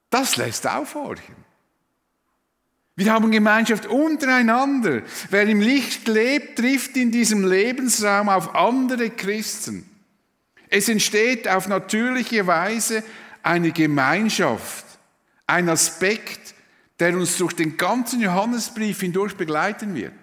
Das 0.09 0.35
lässt 0.35 0.67
aufhorchen. 0.67 1.35
Wir 2.95 3.13
haben 3.13 3.29
Gemeinschaft 3.29 3.85
untereinander. 3.85 5.03
Wer 5.29 5.43
im 5.47 5.61
Licht 5.61 6.07
lebt, 6.07 6.57
trifft 6.57 6.97
in 6.97 7.11
diesem 7.11 7.47
Lebensraum 7.47 8.29
auf 8.29 8.55
andere 8.55 9.11
Christen. 9.11 9.87
Es 10.69 10.89
entsteht 10.89 11.47
auf 11.47 11.67
natürliche 11.67 12.47
Weise 12.47 13.03
eine 13.43 13.71
Gemeinschaft, 13.71 14.85
ein 15.45 15.69
Aspekt, 15.69 16.42
der 17.03 17.17
uns 17.17 17.37
durch 17.37 17.51
den 17.51 17.75
ganzen 17.75 18.21
Johannesbrief 18.21 19.01
hindurch 19.01 19.35
begleiten 19.35 19.93
wird. 19.93 20.13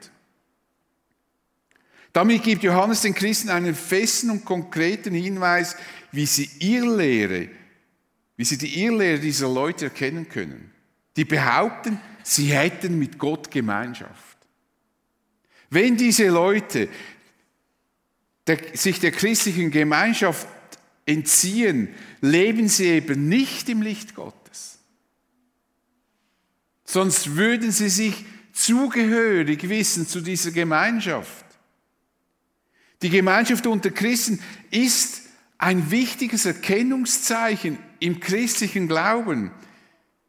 Damit 2.14 2.42
gibt 2.42 2.62
Johannes 2.62 3.02
den 3.02 3.14
Christen 3.14 3.50
einen 3.50 3.74
festen 3.74 4.30
und 4.30 4.46
konkreten 4.46 5.12
Hinweis, 5.12 5.76
wie 6.10 6.24
sie 6.24 6.48
Irrlehre, 6.58 7.50
wie 8.38 8.44
sie 8.46 8.56
die 8.56 8.82
Irrlehre 8.82 9.20
dieser 9.20 9.52
Leute 9.52 9.86
erkennen 9.86 10.30
können. 10.30 10.72
Die 11.16 11.26
behaupten, 11.26 12.00
sie 12.22 12.46
hätten 12.46 12.98
mit 12.98 13.18
Gott 13.18 13.50
Gemeinschaft. 13.50 14.38
Wenn 15.68 15.98
diese 15.98 16.28
Leute 16.28 16.88
der, 18.46 18.58
sich 18.72 19.00
der 19.00 19.10
christlichen 19.10 19.70
Gemeinschaft 19.70 20.48
entziehen, 21.04 21.94
leben 22.22 22.70
sie 22.70 22.86
eben 22.86 23.28
nicht 23.28 23.68
im 23.68 23.82
Licht 23.82 24.14
Gottes. 24.14 24.39
Sonst 26.90 27.36
würden 27.36 27.70
sie 27.70 27.88
sich 27.88 28.24
zugehörig 28.52 29.68
wissen 29.68 30.08
zu 30.08 30.20
dieser 30.20 30.50
Gemeinschaft. 30.50 31.44
Die 33.00 33.10
Gemeinschaft 33.10 33.64
unter 33.68 33.92
Christen 33.92 34.40
ist 34.72 35.22
ein 35.56 35.92
wichtiges 35.92 36.46
Erkennungszeichen 36.46 37.78
im 38.00 38.18
christlichen 38.18 38.88
Glauben. 38.88 39.52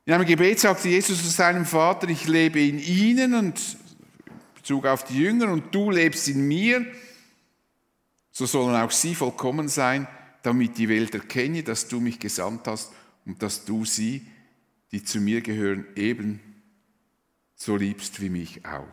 In 0.06 0.14
einem 0.14 0.28
Gebet 0.28 0.60
sagte 0.60 0.90
Jesus 0.90 1.24
zu 1.24 1.30
seinem 1.30 1.66
Vater, 1.66 2.08
ich 2.10 2.28
lebe 2.28 2.62
in 2.62 2.78
ihnen 2.78 3.34
und 3.34 3.60
in 4.28 4.54
Bezug 4.54 4.86
auf 4.86 5.04
die 5.06 5.18
Jünger 5.18 5.52
und 5.52 5.74
du 5.74 5.90
lebst 5.90 6.28
in 6.28 6.48
mir, 6.48 6.86
so 8.32 8.46
sollen 8.46 8.76
auch 8.76 8.92
sie 8.92 9.16
vollkommen 9.16 9.68
sein, 9.68 10.08
damit 10.44 10.78
die 10.78 10.90
Welt 10.90 11.16
erkenne, 11.16 11.64
dass 11.64 11.88
du 11.88 12.00
mich 12.00 12.20
gesandt 12.20 12.68
hast 12.68 12.92
und 13.26 13.42
dass 13.42 13.66
du 13.66 13.84
sie, 13.84 14.28
die 14.92 15.04
zu 15.04 15.20
mir 15.20 15.42
gehören, 15.42 15.88
eben 15.96 16.40
so 17.62 17.76
liebst 17.76 18.20
wie 18.20 18.30
mich 18.30 18.66
auch. 18.66 18.88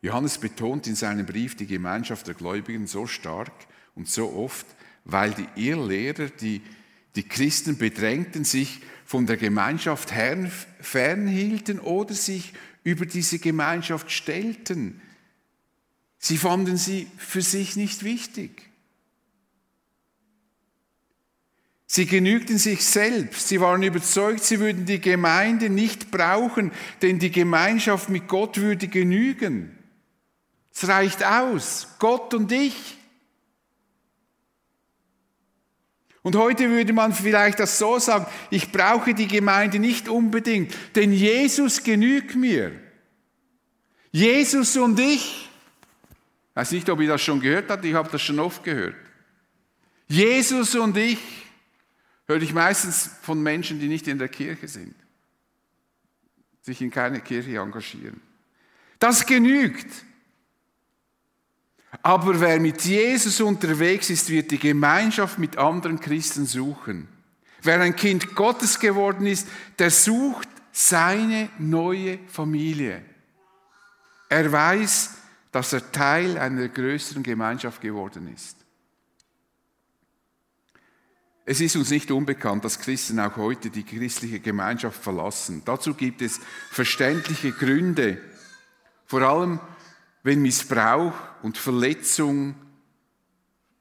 Johannes 0.00 0.38
betont 0.38 0.86
in 0.86 0.94
seinem 0.94 1.26
Brief 1.26 1.56
die 1.56 1.66
Gemeinschaft 1.66 2.28
der 2.28 2.34
Gläubigen 2.34 2.86
so 2.86 3.08
stark 3.08 3.52
und 3.96 4.08
so 4.08 4.32
oft, 4.32 4.64
weil 5.04 5.32
die 5.32 5.48
Irrlehrer, 5.56 6.28
die 6.28 6.62
die 7.16 7.26
Christen 7.26 7.78
bedrängten, 7.78 8.44
sich 8.44 8.80
von 9.04 9.26
der 9.26 9.36
Gemeinschaft 9.38 10.12
fernhielten 10.80 11.80
oder 11.80 12.14
sich 12.14 12.52
über 12.84 13.06
diese 13.06 13.40
Gemeinschaft 13.40 14.12
stellten. 14.12 15.02
Sie 16.18 16.38
fanden 16.38 16.76
sie 16.76 17.08
für 17.16 17.42
sich 17.42 17.74
nicht 17.74 18.04
wichtig. 18.04 18.67
Sie 21.90 22.04
genügten 22.04 22.58
sich 22.58 22.84
selbst. 22.84 23.48
Sie 23.48 23.62
waren 23.62 23.82
überzeugt, 23.82 24.44
sie 24.44 24.60
würden 24.60 24.84
die 24.84 25.00
Gemeinde 25.00 25.70
nicht 25.70 26.10
brauchen, 26.10 26.70
denn 27.00 27.18
die 27.18 27.30
Gemeinschaft 27.30 28.10
mit 28.10 28.28
Gott 28.28 28.58
würde 28.58 28.88
genügen. 28.88 29.76
Es 30.70 30.86
reicht 30.86 31.24
aus, 31.24 31.88
Gott 31.98 32.34
und 32.34 32.52
ich. 32.52 32.98
Und 36.20 36.36
heute 36.36 36.68
würde 36.68 36.92
man 36.92 37.14
vielleicht 37.14 37.58
das 37.58 37.78
so 37.78 37.98
sagen, 37.98 38.26
ich 38.50 38.70
brauche 38.70 39.14
die 39.14 39.26
Gemeinde 39.26 39.78
nicht 39.78 40.10
unbedingt, 40.10 40.74
denn 40.94 41.10
Jesus 41.10 41.82
genügt 41.82 42.36
mir. 42.36 42.72
Jesus 44.12 44.76
und 44.76 45.00
ich. 45.00 45.48
Ich 46.50 46.56
weiß 46.56 46.72
nicht, 46.72 46.90
ob 46.90 47.00
ihr 47.00 47.08
das 47.08 47.22
schon 47.22 47.40
gehört 47.40 47.70
habt, 47.70 47.82
ich 47.86 47.94
habe 47.94 48.10
das 48.12 48.20
schon 48.20 48.40
oft 48.40 48.62
gehört. 48.62 48.94
Jesus 50.06 50.74
und 50.74 50.94
ich 50.98 51.18
höre 52.28 52.42
ich 52.42 52.52
meistens 52.52 53.10
von 53.22 53.42
Menschen, 53.42 53.80
die 53.80 53.88
nicht 53.88 54.06
in 54.06 54.18
der 54.18 54.28
Kirche 54.28 54.68
sind, 54.68 54.94
sich 56.62 56.80
in 56.82 56.90
keine 56.90 57.20
Kirche 57.20 57.58
engagieren. 57.58 58.20
Das 58.98 59.26
genügt. 59.26 60.04
Aber 62.02 62.38
wer 62.38 62.60
mit 62.60 62.82
Jesus 62.82 63.40
unterwegs 63.40 64.10
ist, 64.10 64.28
wird 64.28 64.50
die 64.50 64.58
Gemeinschaft 64.58 65.38
mit 65.38 65.56
anderen 65.56 65.98
Christen 65.98 66.44
suchen. 66.44 67.08
Wer 67.62 67.80
ein 67.80 67.96
Kind 67.96 68.34
Gottes 68.34 68.78
geworden 68.78 69.26
ist, 69.26 69.48
der 69.78 69.90
sucht 69.90 70.48
seine 70.70 71.48
neue 71.58 72.18
Familie. 72.28 73.02
Er 74.28 74.52
weiß, 74.52 75.14
dass 75.50 75.72
er 75.72 75.90
Teil 75.90 76.36
einer 76.38 76.68
größeren 76.68 77.22
Gemeinschaft 77.22 77.80
geworden 77.80 78.32
ist. 78.32 78.56
Es 81.50 81.62
ist 81.62 81.76
uns 81.76 81.88
nicht 81.88 82.10
unbekannt, 82.10 82.62
dass 82.66 82.78
Christen 82.78 83.18
auch 83.18 83.38
heute 83.38 83.70
die 83.70 83.82
christliche 83.82 84.38
Gemeinschaft 84.38 85.02
verlassen. 85.02 85.62
Dazu 85.64 85.94
gibt 85.94 86.20
es 86.20 86.40
verständliche 86.70 87.52
Gründe. 87.52 88.20
Vor 89.06 89.22
allem 89.22 89.58
wenn 90.22 90.42
Missbrauch 90.42 91.14
und 91.42 91.56
Verletzung, 91.56 92.54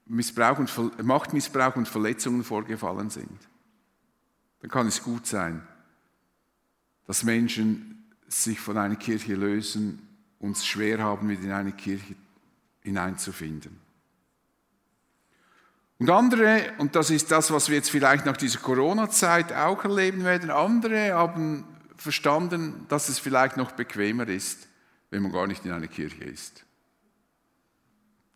Missbrauch 0.06 0.60
und, 0.60 1.04
Machtmissbrauch 1.04 1.76
und 1.76 1.90
Verletzungen 1.90 2.46
vorgefallen 2.46 3.10
sind, 3.10 3.38
dann 4.62 4.72
kann 4.72 4.88
es 4.88 5.04
gut 5.04 5.28
sein, 5.28 5.62
dass 7.06 7.26
Menschen 7.26 8.14
sich 8.30 8.62
von 8.62 8.78
einer 8.78 8.96
Kirche 8.96 9.36
lösen 9.36 10.08
und 10.40 10.56
es 10.56 10.66
schwer 10.66 11.00
haben, 11.00 11.28
wieder 11.28 11.44
in 11.44 11.52
eine 11.52 11.74
Kirche 11.74 12.16
hineinzufinden. 12.80 13.87
Und 16.00 16.10
andere, 16.10 16.74
und 16.78 16.96
das 16.96 17.10
ist 17.10 17.32
das, 17.32 17.52
was 17.52 17.70
wir 17.70 17.78
jetzt 17.78 17.90
vielleicht 17.90 18.26
nach 18.26 18.38
dieser 18.38 18.60
Corona-Zeit 18.60 19.52
auch 19.52 19.84
erleben 19.84 20.24
werden, 20.24 20.52
andere 20.52 21.14
haben 21.14 21.64
verstanden, 21.96 22.86
dass 22.88 23.10
es 23.10 23.18
vielleicht 23.18 23.58
noch 23.58 23.72
bequemer 23.72 24.28
ist, 24.28 24.68
wenn 25.10 25.24
man 25.24 25.32
gar 25.32 25.48
nicht 25.48 25.66
in 25.66 25.72
einer 25.72 25.88
Kirche 25.88 26.24
ist. 26.24 26.66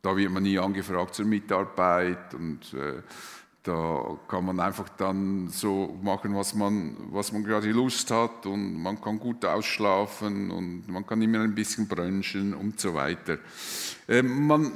Da 0.02 0.17
wird 0.17 0.32
man 0.32 0.41
nie 0.41 0.58
angefragt 0.58 1.13
zur 1.13 1.26
Mitarbeit 1.26 2.34
und 2.34 2.74
äh, 2.74 3.04
da 3.63 4.17
kann 4.28 4.45
man 4.45 4.60
einfach 4.60 4.89
dann 4.89 5.50
so 5.50 5.97
machen, 6.02 6.36
was 6.36 6.56
man, 6.56 6.95
was 7.12 7.32
man 7.32 7.43
gerade 7.43 7.71
Lust 7.71 8.10
hat 8.10 8.45
und 8.47 8.82
man 8.82 9.00
kann 9.00 9.19
gut 9.19 9.45
ausschlafen 9.45 10.50
und 10.50 10.88
man 10.88 11.06
kann 11.06 11.21
immer 11.21 11.41
ein 11.41 11.54
bisschen 11.54 11.88
brunchen 11.88 12.56
und 12.56 12.80
so 12.80 12.95
weiter. 12.95 13.38
Äh, 14.08 14.24
man 14.24 14.71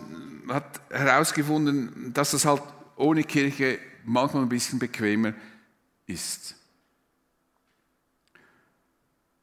hat 0.50 0.82
herausgefunden, 0.91 2.13
dass 2.13 2.32
das 2.32 2.45
halt 2.45 2.62
ohne 2.95 3.24
Kirche 3.24 3.80
manchmal 4.04 4.43
ein 4.43 4.50
bisschen 4.50 4.78
bequemer 4.78 5.34
ist. 6.06 6.56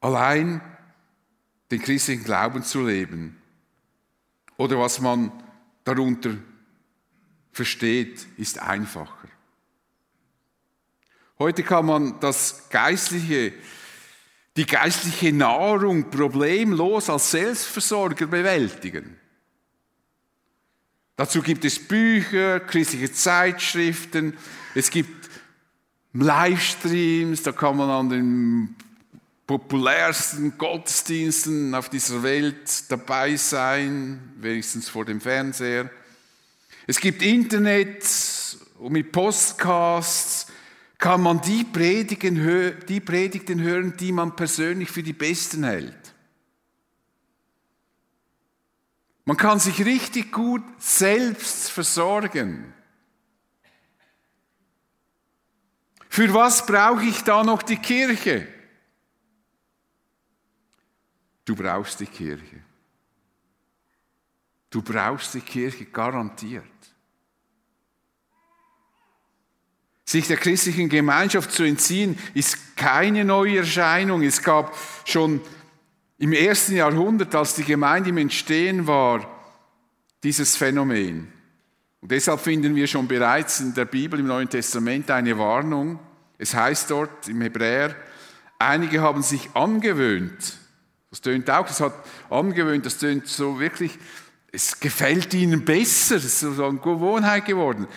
Allein 0.00 0.61
den 1.70 1.83
christlichen 1.83 2.22
Glauben 2.22 2.62
zu 2.62 2.87
leben 2.87 3.37
oder 4.57 4.78
was 4.78 5.00
man 5.00 5.33
darunter 5.85 6.37
versteht, 7.52 8.26
ist 8.37 8.61
einfacher. 8.61 9.21
Heute 11.42 11.64
kann 11.64 11.87
man 11.87 12.20
das 12.20 12.68
geistliche, 12.70 13.52
die 14.57 14.64
geistliche 14.64 15.33
Nahrung 15.33 16.09
problemlos 16.09 17.11
als 17.11 17.33
Selbstversorger 17.33 18.28
bewältigen. 18.28 19.16
Dazu 21.16 21.42
gibt 21.42 21.64
es 21.64 21.81
Bücher, 21.81 22.61
christliche 22.61 23.12
Zeitschriften, 23.12 24.35
es 24.76 24.88
gibt 24.90 25.31
Livestreams, 26.12 27.42
da 27.42 27.50
kann 27.50 27.76
man 27.76 27.90
an 27.90 28.09
den 28.09 28.76
populärsten 29.48 30.57
Gottesdiensten 30.59 31.74
auf 31.74 31.88
dieser 31.88 32.22
Welt 32.22 32.88
dabei 32.88 33.35
sein, 33.35 34.33
wenigstens 34.37 34.88
vor 34.88 35.05
dem 35.05 35.20
Fernseher. 35.20 35.90
Es 36.87 37.00
gibt 37.00 37.20
Internet 37.20 38.05
und 38.78 38.92
mit 38.92 39.11
Podcasts 39.11 40.51
kann 41.02 41.20
man 41.20 41.40
die 41.40 41.64
Predigten, 41.64 42.36
die 42.86 43.00
Predigten 43.00 43.60
hören, 43.60 43.96
die 43.96 44.12
man 44.12 44.36
persönlich 44.36 44.88
für 44.88 45.02
die 45.02 45.12
besten 45.12 45.64
hält. 45.64 46.14
Man 49.24 49.36
kann 49.36 49.58
sich 49.58 49.84
richtig 49.84 50.30
gut 50.30 50.62
selbst 50.78 51.70
versorgen. 51.70 52.72
Für 56.08 56.32
was 56.34 56.64
brauche 56.64 57.02
ich 57.02 57.24
da 57.24 57.42
noch 57.42 57.62
die 57.62 57.78
Kirche? 57.78 58.46
Du 61.44 61.56
brauchst 61.56 61.98
die 61.98 62.06
Kirche. 62.06 62.62
Du 64.70 64.80
brauchst 64.82 65.34
die 65.34 65.40
Kirche 65.40 65.84
garantiert. 65.86 66.62
Sich 70.12 70.27
der 70.27 70.37
christlichen 70.37 70.90
Gemeinschaft 70.90 71.53
zu 71.53 71.62
entziehen, 71.62 72.18
ist 72.35 72.77
keine 72.77 73.25
neue 73.25 73.61
Erscheinung. 73.61 74.22
Es 74.22 74.42
gab 74.42 74.77
schon 75.07 75.40
im 76.18 76.35
ersten 76.35 76.77
Jahrhundert, 76.77 77.35
als 77.35 77.55
die 77.55 77.64
Gemeinde 77.64 78.11
im 78.11 78.18
Entstehen 78.18 78.87
war, 78.87 79.27
dieses 80.22 80.55
Phänomen. 80.55 81.33
Und 82.03 82.11
deshalb 82.11 82.40
finden 82.40 82.77
wir 82.77 82.87
schon 82.88 83.09
bereits 83.09 83.61
in 83.61 83.72
der 83.72 83.87
Bibel 83.87 84.20
im 84.20 84.27
Neuen 84.27 84.51
Testament 84.51 85.11
eine 85.11 85.38
Warnung. 85.38 85.98
Es 86.37 86.53
heißt 86.53 86.90
dort 86.90 87.29
im 87.29 87.40
Hebräer, 87.40 87.96
einige 88.59 89.01
haben 89.01 89.22
sich 89.22 89.48
angewöhnt. 89.55 90.59
Das 91.09 91.22
tönt 91.22 91.48
auch, 91.48 91.70
es 91.70 91.81
hat 91.81 91.94
angewöhnt, 92.29 92.85
das 92.85 92.98
tönt 92.98 93.29
so 93.29 93.59
wirklich, 93.59 93.98
es 94.53 94.79
gefällt 94.79 95.33
ihnen 95.33 95.64
besser, 95.64 96.16
es 96.16 96.27
ist 96.27 96.40
so 96.40 96.66
eine 96.66 96.81
Gewohnheit 96.81 97.46
geworden 97.46 97.88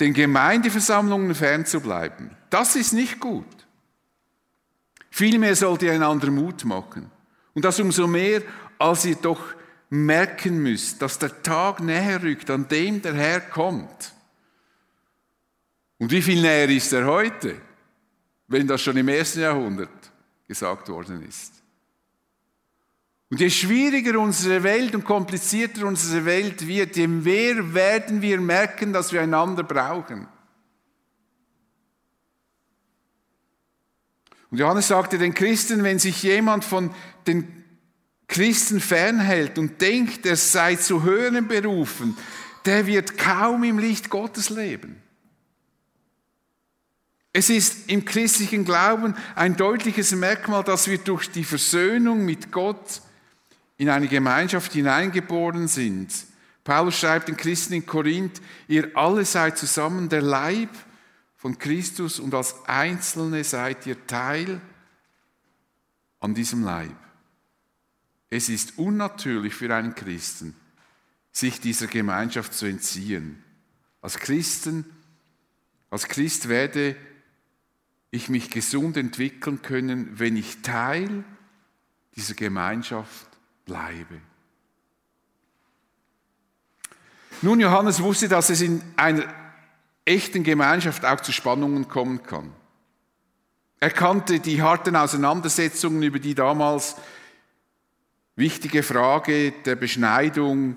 den 0.00 0.12
Gemeindeversammlungen 0.12 1.34
fernzubleiben. 1.34 2.36
Das 2.50 2.76
ist 2.76 2.92
nicht 2.92 3.20
gut. 3.20 3.46
Vielmehr 5.10 5.54
sollt 5.54 5.82
ihr 5.82 5.92
einander 5.92 6.30
Mut 6.30 6.64
machen. 6.64 7.10
Und 7.54 7.64
das 7.64 7.78
umso 7.78 8.06
mehr, 8.06 8.42
als 8.78 9.04
ihr 9.04 9.16
doch 9.16 9.54
merken 9.88 10.58
müsst, 10.58 11.00
dass 11.00 11.18
der 11.18 11.42
Tag 11.42 11.80
näher 11.80 12.22
rückt, 12.22 12.50
an 12.50 12.66
dem 12.68 13.00
der 13.00 13.14
Herr 13.14 13.40
kommt. 13.40 14.12
Und 15.98 16.10
wie 16.10 16.22
viel 16.22 16.42
näher 16.42 16.68
ist 16.68 16.92
er 16.92 17.06
heute, 17.06 17.60
wenn 18.48 18.66
das 18.66 18.82
schon 18.82 18.96
im 18.96 19.08
ersten 19.08 19.40
Jahrhundert 19.40 20.12
gesagt 20.48 20.88
worden 20.88 21.22
ist? 21.22 21.63
Und 23.30 23.40
je 23.40 23.50
schwieriger 23.50 24.18
unsere 24.18 24.62
Welt 24.62 24.94
und 24.94 25.04
komplizierter 25.04 25.86
unsere 25.86 26.24
Welt 26.24 26.66
wird, 26.66 26.96
je 26.96 27.06
mehr 27.06 27.74
werden 27.74 28.22
wir 28.22 28.40
merken, 28.40 28.92
dass 28.92 29.12
wir 29.12 29.22
einander 29.22 29.62
brauchen. 29.62 30.28
Und 34.50 34.58
Johannes 34.58 34.88
sagte 34.88 35.18
den 35.18 35.34
Christen, 35.34 35.82
wenn 35.82 35.98
sich 35.98 36.22
jemand 36.22 36.64
von 36.64 36.94
den 37.26 37.64
Christen 38.28 38.80
fernhält 38.80 39.58
und 39.58 39.80
denkt, 39.80 40.26
er 40.26 40.36
sei 40.36 40.76
zu 40.76 41.02
hören 41.02 41.48
berufen, 41.48 42.16
der 42.64 42.86
wird 42.86 43.18
kaum 43.18 43.64
im 43.64 43.78
Licht 43.78 44.10
Gottes 44.10 44.50
leben. 44.50 45.02
Es 47.32 47.50
ist 47.50 47.90
im 47.90 48.04
christlichen 48.04 48.64
Glauben 48.64 49.16
ein 49.34 49.56
deutliches 49.56 50.12
Merkmal, 50.12 50.62
dass 50.62 50.86
wir 50.86 50.98
durch 50.98 51.30
die 51.32 51.42
Versöhnung 51.42 52.24
mit 52.24 52.52
Gott 52.52 53.02
in 53.76 53.88
eine 53.88 54.08
Gemeinschaft 54.08 54.72
hineingeboren 54.72 55.68
sind. 55.68 56.12
Paulus 56.62 56.98
schreibt 56.98 57.28
den 57.28 57.36
Christen 57.36 57.74
in 57.74 57.86
Korinth, 57.86 58.40
ihr 58.68 58.96
alle 58.96 59.24
seid 59.24 59.58
zusammen 59.58 60.08
der 60.08 60.22
Leib 60.22 60.70
von 61.36 61.58
Christus 61.58 62.20
und 62.20 62.32
als 62.34 62.64
Einzelne 62.66 63.44
seid 63.44 63.86
ihr 63.86 64.06
Teil 64.06 64.60
an 66.20 66.34
diesem 66.34 66.62
Leib. 66.62 66.96
Es 68.30 68.48
ist 68.48 68.78
unnatürlich 68.78 69.54
für 69.54 69.74
einen 69.74 69.94
Christen, 69.94 70.56
sich 71.32 71.60
dieser 71.60 71.86
Gemeinschaft 71.86 72.54
zu 72.54 72.66
entziehen. 72.66 73.42
Als 74.00 74.18
Christen, 74.18 74.86
als 75.90 76.08
Christ 76.08 76.48
werde 76.48 76.96
ich 78.10 78.28
mich 78.28 78.50
gesund 78.50 78.96
entwickeln 78.96 79.60
können, 79.60 80.18
wenn 80.18 80.36
ich 80.36 80.62
Teil 80.62 81.24
dieser 82.16 82.34
Gemeinschaft 82.34 83.33
bleibe. 83.64 84.20
Nun, 87.42 87.60
Johannes 87.60 88.02
wusste, 88.02 88.28
dass 88.28 88.50
es 88.50 88.60
in 88.60 88.82
einer 88.96 89.24
echten 90.04 90.44
Gemeinschaft 90.44 91.04
auch 91.04 91.20
zu 91.20 91.32
Spannungen 91.32 91.88
kommen 91.88 92.22
kann. 92.22 92.52
Er 93.80 93.90
kannte 93.90 94.40
die 94.40 94.62
harten 94.62 94.96
Auseinandersetzungen 94.96 96.02
über 96.02 96.18
die 96.18 96.34
damals 96.34 96.96
wichtige 98.36 98.82
Frage 98.82 99.52
der 99.64 99.76
Beschneidung 99.76 100.76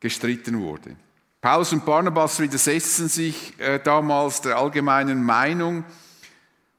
gestritten 0.00 0.60
wurde. 0.60 0.96
Paulus 1.40 1.72
und 1.72 1.84
Barnabas 1.84 2.40
widersetzten 2.40 3.08
sich 3.08 3.58
äh, 3.60 3.78
damals 3.78 4.40
der 4.40 4.56
allgemeinen 4.56 5.22
Meinung. 5.22 5.84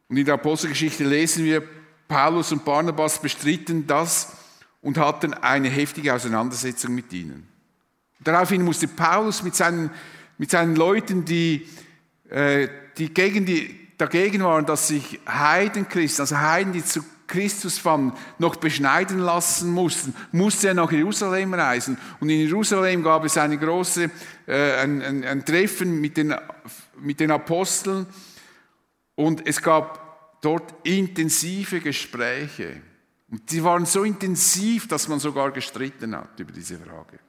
Und 0.10 0.18
in 0.18 0.26
der 0.26 0.34
Apostelgeschichte 0.34 1.04
lesen 1.04 1.46
wir, 1.46 1.64
Paulus 2.08 2.52
und 2.52 2.66
Barnabas 2.66 3.22
bestritten 3.22 3.86
das, 3.86 4.36
und 4.82 4.98
hatten 4.98 5.34
eine 5.34 5.70
heftige 5.70 6.14
Auseinandersetzung 6.14 6.94
mit 6.94 7.12
ihnen. 7.14 7.48
Daraufhin 8.20 8.64
musste 8.64 8.88
Paulus 8.88 9.44
mit 9.44 9.56
seinen, 9.56 9.92
mit 10.38 10.52
seinen 10.52 10.76
Leuten, 10.76 11.26
die, 11.26 11.68
äh, 12.30 12.68
die, 12.98 13.14
gegen 13.14 13.46
die 13.46 13.88
dagegen 13.98 14.44
waren, 14.44 14.66
dass 14.66 14.88
sich 14.88 15.20
Heidenchristen, 15.28 16.24
also 16.24 16.38
Heiden, 16.38 16.74
die 16.74 16.84
zu 16.84 17.04
Christus 17.28 17.78
fanden, 17.78 18.18
noch 18.40 18.56
beschneiden 18.56 19.20
lassen 19.20 19.72
mussten, 19.72 20.16
musste 20.32 20.70
er 20.70 20.74
nach 20.74 20.92
Jerusalem 20.92 21.54
reisen. 21.54 21.98
Und 22.20 22.30
in 22.30 22.40
Jerusalem 22.40 23.04
gab 23.04 23.26
es 23.26 23.38
eine 23.38 23.58
große, 23.58 24.10
äh, 24.48 24.74
ein, 24.78 25.02
ein, 25.02 25.24
ein 25.26 25.46
Treffen 25.46 26.00
mit 26.00 26.18
den, 26.18 26.34
mit 27.00 27.20
den 27.20 27.32
Aposteln 27.32 28.06
und 29.16 29.46
es 29.46 29.62
gab 29.62 30.42
dort 30.42 30.74
intensive 30.88 31.82
Gespräche. 31.82 32.82
Und 33.30 33.50
sie 33.50 33.64
waren 33.64 33.86
so 33.86 34.04
intensiv, 34.04 34.88
dass 34.88 35.08
man 35.08 35.20
sogar 35.20 35.52
gestritten 35.52 36.16
hat 36.16 36.40
über 36.40 36.52
diese 36.52 36.78
Frage. 36.78 37.20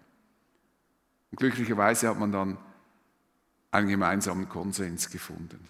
Und 1.31 1.39
glücklicherweise 1.39 2.09
hat 2.09 2.19
man 2.19 2.33
dann 2.33 2.59
einen 3.71 3.89
gemeinsamen 3.89 4.49
Konsens 4.49 5.11
gefunden. 5.11 5.69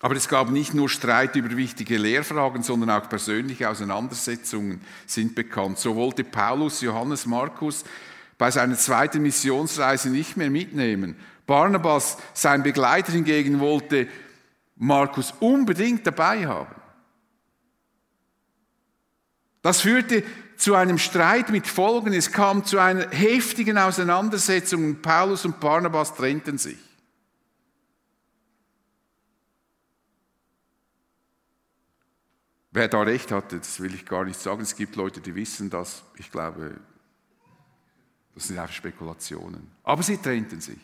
Aber 0.00 0.14
es 0.14 0.28
gab 0.28 0.50
nicht 0.50 0.74
nur 0.74 0.88
Streit 0.88 1.34
über 1.34 1.56
wichtige 1.56 1.96
Lehrfragen, 1.96 2.62
sondern 2.62 2.90
auch 2.90 3.08
persönliche 3.08 3.68
Auseinandersetzungen 3.68 4.80
sind 5.06 5.34
bekannt. 5.34 5.78
So 5.78 5.96
wollte 5.96 6.22
Paulus 6.22 6.80
Johannes 6.82 7.26
Markus 7.26 7.84
bei 8.36 8.50
seiner 8.50 8.76
zweiten 8.76 9.22
Missionsreise 9.22 10.10
nicht 10.10 10.36
mehr 10.36 10.50
mitnehmen. 10.50 11.16
Barnabas, 11.46 12.18
sein 12.32 12.62
Begleiter 12.62 13.12
hingegen, 13.12 13.58
wollte 13.58 14.06
Markus 14.76 15.34
unbedingt 15.40 16.06
dabei 16.06 16.46
haben. 16.46 16.74
Das 19.62 19.80
führte 19.80 20.24
zu 20.56 20.74
einem 20.74 20.98
Streit 20.98 21.50
mit 21.50 21.66
Folgen. 21.66 22.12
Es 22.12 22.32
kam 22.32 22.64
zu 22.64 22.78
einer 22.78 23.10
heftigen 23.10 23.78
Auseinandersetzung. 23.78 25.00
Paulus 25.02 25.44
und 25.44 25.60
Barnabas 25.60 26.14
trennten 26.14 26.58
sich. 26.58 26.78
Wer 32.70 32.88
da 32.88 33.02
recht 33.02 33.32
hatte, 33.32 33.58
das 33.58 33.80
will 33.80 33.94
ich 33.94 34.04
gar 34.04 34.24
nicht 34.24 34.38
sagen. 34.38 34.60
Es 34.60 34.76
gibt 34.76 34.94
Leute, 34.94 35.20
die 35.20 35.34
wissen 35.34 35.70
das. 35.70 36.02
Ich 36.16 36.30
glaube, 36.30 36.78
das 38.34 38.46
sind 38.46 38.58
einfach 38.58 38.74
Spekulationen. 38.74 39.70
Aber 39.82 40.02
sie 40.02 40.16
trennten 40.18 40.60
sich. 40.60 40.78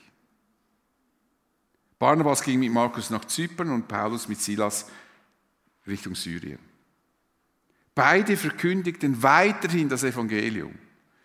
Barnabas 1.99 2.43
ging 2.43 2.59
mit 2.59 2.73
Markus 2.73 3.11
nach 3.11 3.25
Zypern 3.27 3.71
und 3.71 3.87
Paulus 3.87 4.29
mit 4.29 4.41
Silas 4.41 4.91
Richtung 5.87 6.15
Syrien. 6.15 6.59
Beide 7.95 8.37
verkündigten 8.37 9.23
weiterhin 9.23 9.89
das 9.89 10.03
Evangelium. 10.03 10.75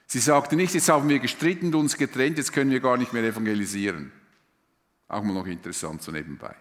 Sie 0.06 0.20
sagten 0.20 0.58
nicht, 0.58 0.74
jetzt 0.74 0.90
haben 0.90 1.10
wir 1.10 1.20
gestritten 1.20 1.68
und 1.68 1.76
uns 1.76 1.98
getrennt, 1.98 2.38
jetzt 2.38 2.54
können 2.54 2.72
wir 2.72 2.80
gar 2.80 2.98
nicht 2.98 3.14
mehr 3.14 3.24
evangelisieren. 3.24 4.12
Auch 5.08 5.24
mal 5.24 5.34
noch 5.34 5.48
interessant 5.48 6.02
so 6.02 6.12
nebenbei. 6.12 6.56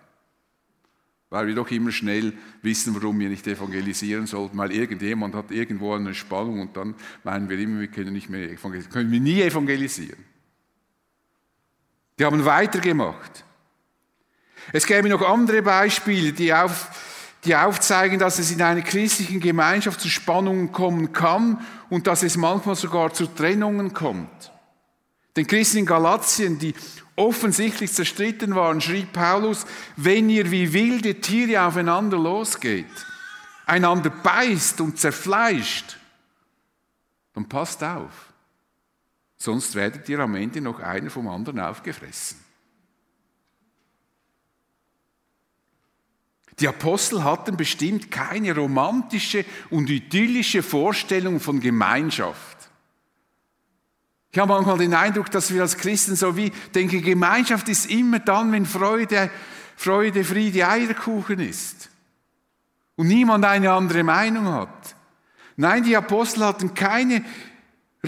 Weil 1.31 1.47
wir 1.47 1.55
doch 1.55 1.71
immer 1.71 1.93
schnell 1.93 2.33
wissen, 2.63 2.95
warum 2.95 3.19
wir 3.19 3.29
nicht 3.29 3.47
evangelisieren 3.47 4.27
sollten, 4.27 4.57
weil 4.57 4.73
irgendjemand 4.73 5.35
hat 5.35 5.51
irgendwo 5.51 5.95
eine 5.95 6.15
Spannung 6.15 6.61
und 6.61 6.77
dann 6.77 6.95
meinen 7.23 7.51
wir 7.51 7.59
immer, 7.59 7.81
wir 7.81 7.89
können 7.89 8.15
nicht 8.15 8.31
mehr 8.31 8.51
evangelisieren. 8.51 8.93
Können 8.93 9.13
wir 9.13 9.21
nie 9.21 9.43
evangelisieren. 9.43 10.25
Die 12.19 12.25
haben 12.25 12.45
weitergemacht. 12.45 13.45
Es 14.73 14.87
gäbe 14.87 15.09
noch 15.09 15.23
andere 15.23 15.63
Beispiele, 15.63 16.33
die 16.33 16.53
auf 16.53 16.91
die 17.45 17.55
aufzeigen, 17.55 18.19
dass 18.19 18.39
es 18.39 18.51
in 18.51 18.63
einer 18.63 18.83
christlichen 18.83 19.41
Gemeinschaft 19.41 20.01
zu 20.01 20.09
Spannungen 20.09 20.73
kommen 20.73 21.13
kann 21.13 21.65
und 21.89 22.07
dass 22.07 22.23
es 22.23 22.37
manchmal 22.37 22.75
sogar 22.75 23.13
zu 23.13 23.27
Trennungen 23.27 23.95
kommt. 23.95 24.53
Den 25.37 25.47
Christen 25.47 25.79
in 25.79 25.87
Galatien, 25.87 26.59
die 26.59 26.75
offensichtlich 27.15 27.93
zerstritten 27.93 28.55
waren, 28.55 28.81
schrieb 28.81 29.13
Paulus, 29.13 29.67
wenn 29.97 30.31
ihr 30.31 30.51
wie 30.51 30.73
wilde 30.73 31.21
Tiere 31.21 31.63
aufeinander 31.63 32.19
losgeht, 32.19 32.87
einander 33.67 34.11
beißt 34.11 34.81
und 34.81 34.99
zerfleischt, 34.99 35.97
dann 37.35 37.49
passt 37.49 37.85
auf, 37.85 38.33
sonst 39.37 39.75
werdet 39.77 40.09
ihr 40.09 40.19
am 40.19 40.35
Ende 40.35 40.61
noch 40.61 40.81
einer 40.81 41.11
vom 41.11 41.29
anderen 41.29 41.61
aufgefressen. 41.61 42.48
Die 46.61 46.69
Apostel 46.69 47.23
hatten 47.23 47.57
bestimmt 47.57 48.11
keine 48.11 48.55
romantische 48.55 49.45
und 49.71 49.89
idyllische 49.89 50.63
Vorstellung 50.63 51.39
von 51.39 51.61
Gemeinschaft. 51.61 52.59
Ich 54.31 54.39
habe 54.39 54.53
manchmal 54.53 54.79
den 54.79 54.95
Eindruck, 54.95 55.31
dass 55.31 55.53
wir 55.53 55.63
als 55.63 55.77
Christen 55.77 56.17
so 56.17 56.37
wie 56.37 56.53
denken, 56.75 57.03
Gemeinschaft 57.03 57.69
ist 57.69 57.91
immer 57.91 58.19
dann, 58.19 58.53
wenn 58.53 58.67
Freude, 58.67 59.31
Freude, 59.77 60.25
Friede, 60.25 60.69
Eierkuchen 60.69 61.41
ist. 61.41 61.91
Und 62.97 63.09
niemand 63.09 63.45
eine 63.45 63.73
andere 63.73 64.03
Meinung 64.03 64.47
hat. 64.49 64.97
Nein, 65.57 65.85
die 65.85 65.97
Apostel 65.97 66.45
hatten 66.45 66.75
keine 66.75 67.25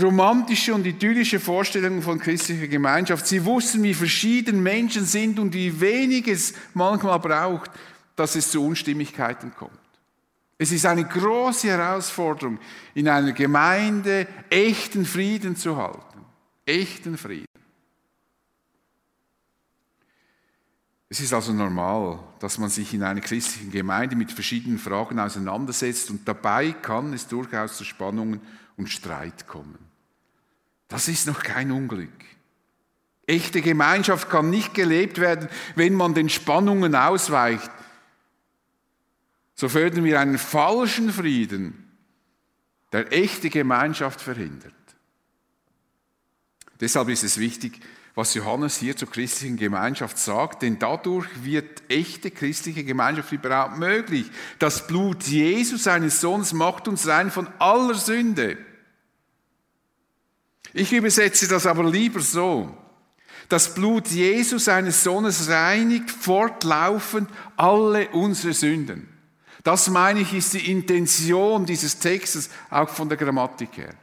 romantische 0.00 0.74
und 0.74 0.86
idyllische 0.86 1.40
Vorstellung 1.40 2.02
von 2.02 2.18
christlicher 2.18 2.68
Gemeinschaft. 2.68 3.26
Sie 3.26 3.44
wussten, 3.44 3.82
wie 3.82 3.94
verschieden 3.94 4.62
Menschen 4.62 5.04
sind 5.04 5.38
und 5.38 5.54
wie 5.54 5.80
wenig 5.80 6.28
es 6.28 6.54
manchmal 6.74 7.18
braucht, 7.18 7.70
dass 8.20 8.36
es 8.36 8.50
zu 8.50 8.62
Unstimmigkeiten 8.62 9.54
kommt. 9.54 9.72
Es 10.58 10.70
ist 10.72 10.84
eine 10.84 11.06
große 11.06 11.68
Herausforderung, 11.68 12.58
in 12.92 13.08
einer 13.08 13.32
Gemeinde 13.32 14.26
echten 14.50 15.06
Frieden 15.06 15.56
zu 15.56 15.74
halten. 15.78 16.26
Echten 16.66 17.16
Frieden. 17.16 17.46
Es 21.08 21.20
ist 21.20 21.32
also 21.32 21.54
normal, 21.54 22.18
dass 22.40 22.58
man 22.58 22.68
sich 22.68 22.92
in 22.92 23.02
einer 23.02 23.22
christlichen 23.22 23.70
Gemeinde 23.70 24.16
mit 24.16 24.30
verschiedenen 24.30 24.78
Fragen 24.78 25.18
auseinandersetzt 25.18 26.10
und 26.10 26.28
dabei 26.28 26.72
kann 26.72 27.14
es 27.14 27.26
durchaus 27.26 27.78
zu 27.78 27.84
Spannungen 27.84 28.42
und 28.76 28.90
Streit 28.90 29.48
kommen. 29.48 29.78
Das 30.88 31.08
ist 31.08 31.26
noch 31.26 31.42
kein 31.42 31.72
Unglück. 31.72 32.12
Echte 33.26 33.62
Gemeinschaft 33.62 34.28
kann 34.28 34.50
nicht 34.50 34.74
gelebt 34.74 35.18
werden, 35.18 35.48
wenn 35.74 35.94
man 35.94 36.12
den 36.12 36.28
Spannungen 36.28 36.94
ausweicht, 36.94 37.70
so 39.60 39.68
fördern 39.68 40.04
wir 40.04 40.18
einen 40.18 40.38
falschen 40.38 41.12
Frieden, 41.12 41.86
der 42.92 43.12
echte 43.12 43.50
Gemeinschaft 43.50 44.22
verhindert. 44.22 44.72
Deshalb 46.80 47.10
ist 47.10 47.24
es 47.24 47.36
wichtig, 47.36 47.78
was 48.14 48.32
Johannes 48.32 48.78
hier 48.78 48.96
zur 48.96 49.10
christlichen 49.10 49.58
Gemeinschaft 49.58 50.16
sagt, 50.16 50.62
denn 50.62 50.78
dadurch 50.78 51.26
wird 51.44 51.82
echte 51.90 52.30
christliche 52.30 52.84
Gemeinschaft 52.84 53.32
überhaupt 53.32 53.76
möglich. 53.76 54.30
Das 54.58 54.86
Blut 54.86 55.24
Jesus, 55.24 55.84
seines 55.84 56.22
Sohnes, 56.22 56.54
macht 56.54 56.88
uns 56.88 57.06
rein 57.06 57.30
von 57.30 57.46
aller 57.58 57.96
Sünde. 57.96 58.56
Ich 60.72 60.90
übersetze 60.90 61.48
das 61.48 61.66
aber 61.66 61.84
lieber 61.84 62.20
so. 62.20 62.74
Das 63.50 63.74
Blut 63.74 64.08
Jesus, 64.08 64.64
seines 64.64 65.04
Sohnes, 65.04 65.50
reinigt 65.50 66.10
fortlaufend 66.10 67.28
alle 67.58 68.08
unsere 68.08 68.54
Sünden. 68.54 69.19
Das 69.62 69.88
meine 69.88 70.20
ich, 70.20 70.32
ist 70.32 70.54
die 70.54 70.70
Intention 70.70 71.66
dieses 71.66 71.98
Textes, 71.98 72.50
auch 72.70 72.88
von 72.88 73.08
der 73.08 73.18
Grammatik 73.18 73.76
her. 73.76 73.94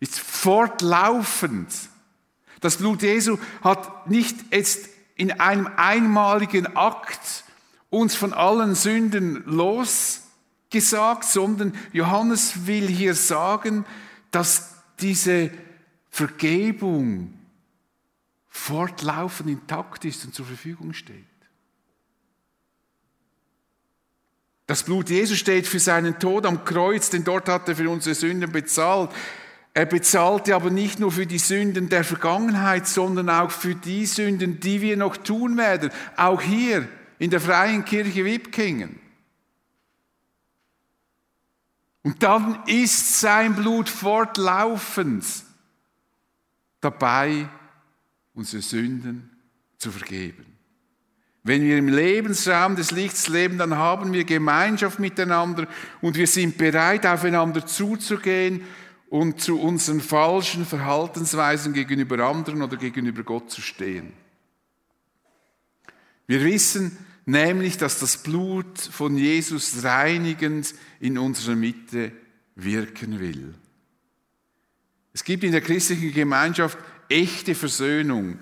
Ist 0.00 0.18
fortlaufend. 0.18 1.70
Das 2.60 2.76
Blut 2.76 3.02
Jesu 3.02 3.38
hat 3.62 4.08
nicht 4.10 4.36
jetzt 4.50 4.88
in 5.16 5.32
einem 5.40 5.68
einmaligen 5.76 6.76
Akt 6.76 7.44
uns 7.90 8.14
von 8.14 8.32
allen 8.32 8.74
Sünden 8.74 9.44
losgesagt, 9.46 11.24
sondern 11.24 11.74
Johannes 11.92 12.66
will 12.66 12.88
hier 12.88 13.14
sagen, 13.14 13.84
dass 14.30 14.74
diese 15.00 15.50
Vergebung 16.10 17.34
fortlaufend 18.48 19.50
intakt 19.50 20.04
ist 20.04 20.24
und 20.24 20.34
zur 20.34 20.46
Verfügung 20.46 20.92
steht. 20.92 21.31
Das 24.66 24.84
Blut 24.84 25.10
Jesu 25.10 25.34
steht 25.34 25.66
für 25.66 25.80
seinen 25.80 26.18
Tod 26.18 26.46
am 26.46 26.64
Kreuz, 26.64 27.10
denn 27.10 27.24
dort 27.24 27.48
hat 27.48 27.68
er 27.68 27.76
für 27.76 27.90
unsere 27.90 28.14
Sünden 28.14 28.52
bezahlt. 28.52 29.10
Er 29.74 29.86
bezahlte 29.86 30.54
aber 30.54 30.70
nicht 30.70 31.00
nur 31.00 31.10
für 31.10 31.26
die 31.26 31.38
Sünden 31.38 31.88
der 31.88 32.04
Vergangenheit, 32.04 32.86
sondern 32.86 33.30
auch 33.30 33.50
für 33.50 33.74
die 33.74 34.06
Sünden, 34.06 34.60
die 34.60 34.82
wir 34.82 34.96
noch 34.96 35.16
tun 35.16 35.56
werden. 35.56 35.90
Auch 36.16 36.42
hier 36.42 36.86
in 37.18 37.30
der 37.30 37.40
Freien 37.40 37.84
Kirche 37.84 38.24
Wipkingen. 38.24 39.00
Und 42.02 42.22
dann 42.22 42.62
ist 42.66 43.20
sein 43.20 43.54
Blut 43.54 43.88
fortlaufend 43.88 45.24
dabei, 46.80 47.48
unsere 48.34 48.60
Sünden 48.60 49.30
zu 49.78 49.92
vergeben. 49.92 50.44
Wenn 51.44 51.62
wir 51.62 51.76
im 51.76 51.88
Lebensraum 51.88 52.76
des 52.76 52.92
Lichts 52.92 53.28
leben, 53.28 53.58
dann 53.58 53.76
haben 53.76 54.12
wir 54.12 54.24
Gemeinschaft 54.24 55.00
miteinander 55.00 55.66
und 56.00 56.16
wir 56.16 56.28
sind 56.28 56.56
bereit, 56.56 57.04
aufeinander 57.04 57.66
zuzugehen 57.66 58.62
und 59.08 59.40
zu 59.40 59.60
unseren 59.60 60.00
falschen 60.00 60.64
Verhaltensweisen 60.64 61.72
gegenüber 61.72 62.24
anderen 62.24 62.62
oder 62.62 62.76
gegenüber 62.76 63.24
Gott 63.24 63.50
zu 63.50 63.60
stehen. 63.60 64.12
Wir 66.28 66.44
wissen 66.44 66.96
nämlich, 67.26 67.76
dass 67.76 67.98
das 67.98 68.22
Blut 68.22 68.78
von 68.78 69.16
Jesus 69.16 69.82
reinigend 69.82 70.74
in 71.00 71.18
unserer 71.18 71.56
Mitte 71.56 72.12
wirken 72.54 73.18
will. 73.18 73.54
Es 75.12 75.24
gibt 75.24 75.44
in 75.44 75.52
der 75.52 75.60
christlichen 75.60 76.12
Gemeinschaft 76.12 76.78
echte 77.08 77.54
Versöhnung. 77.54 78.38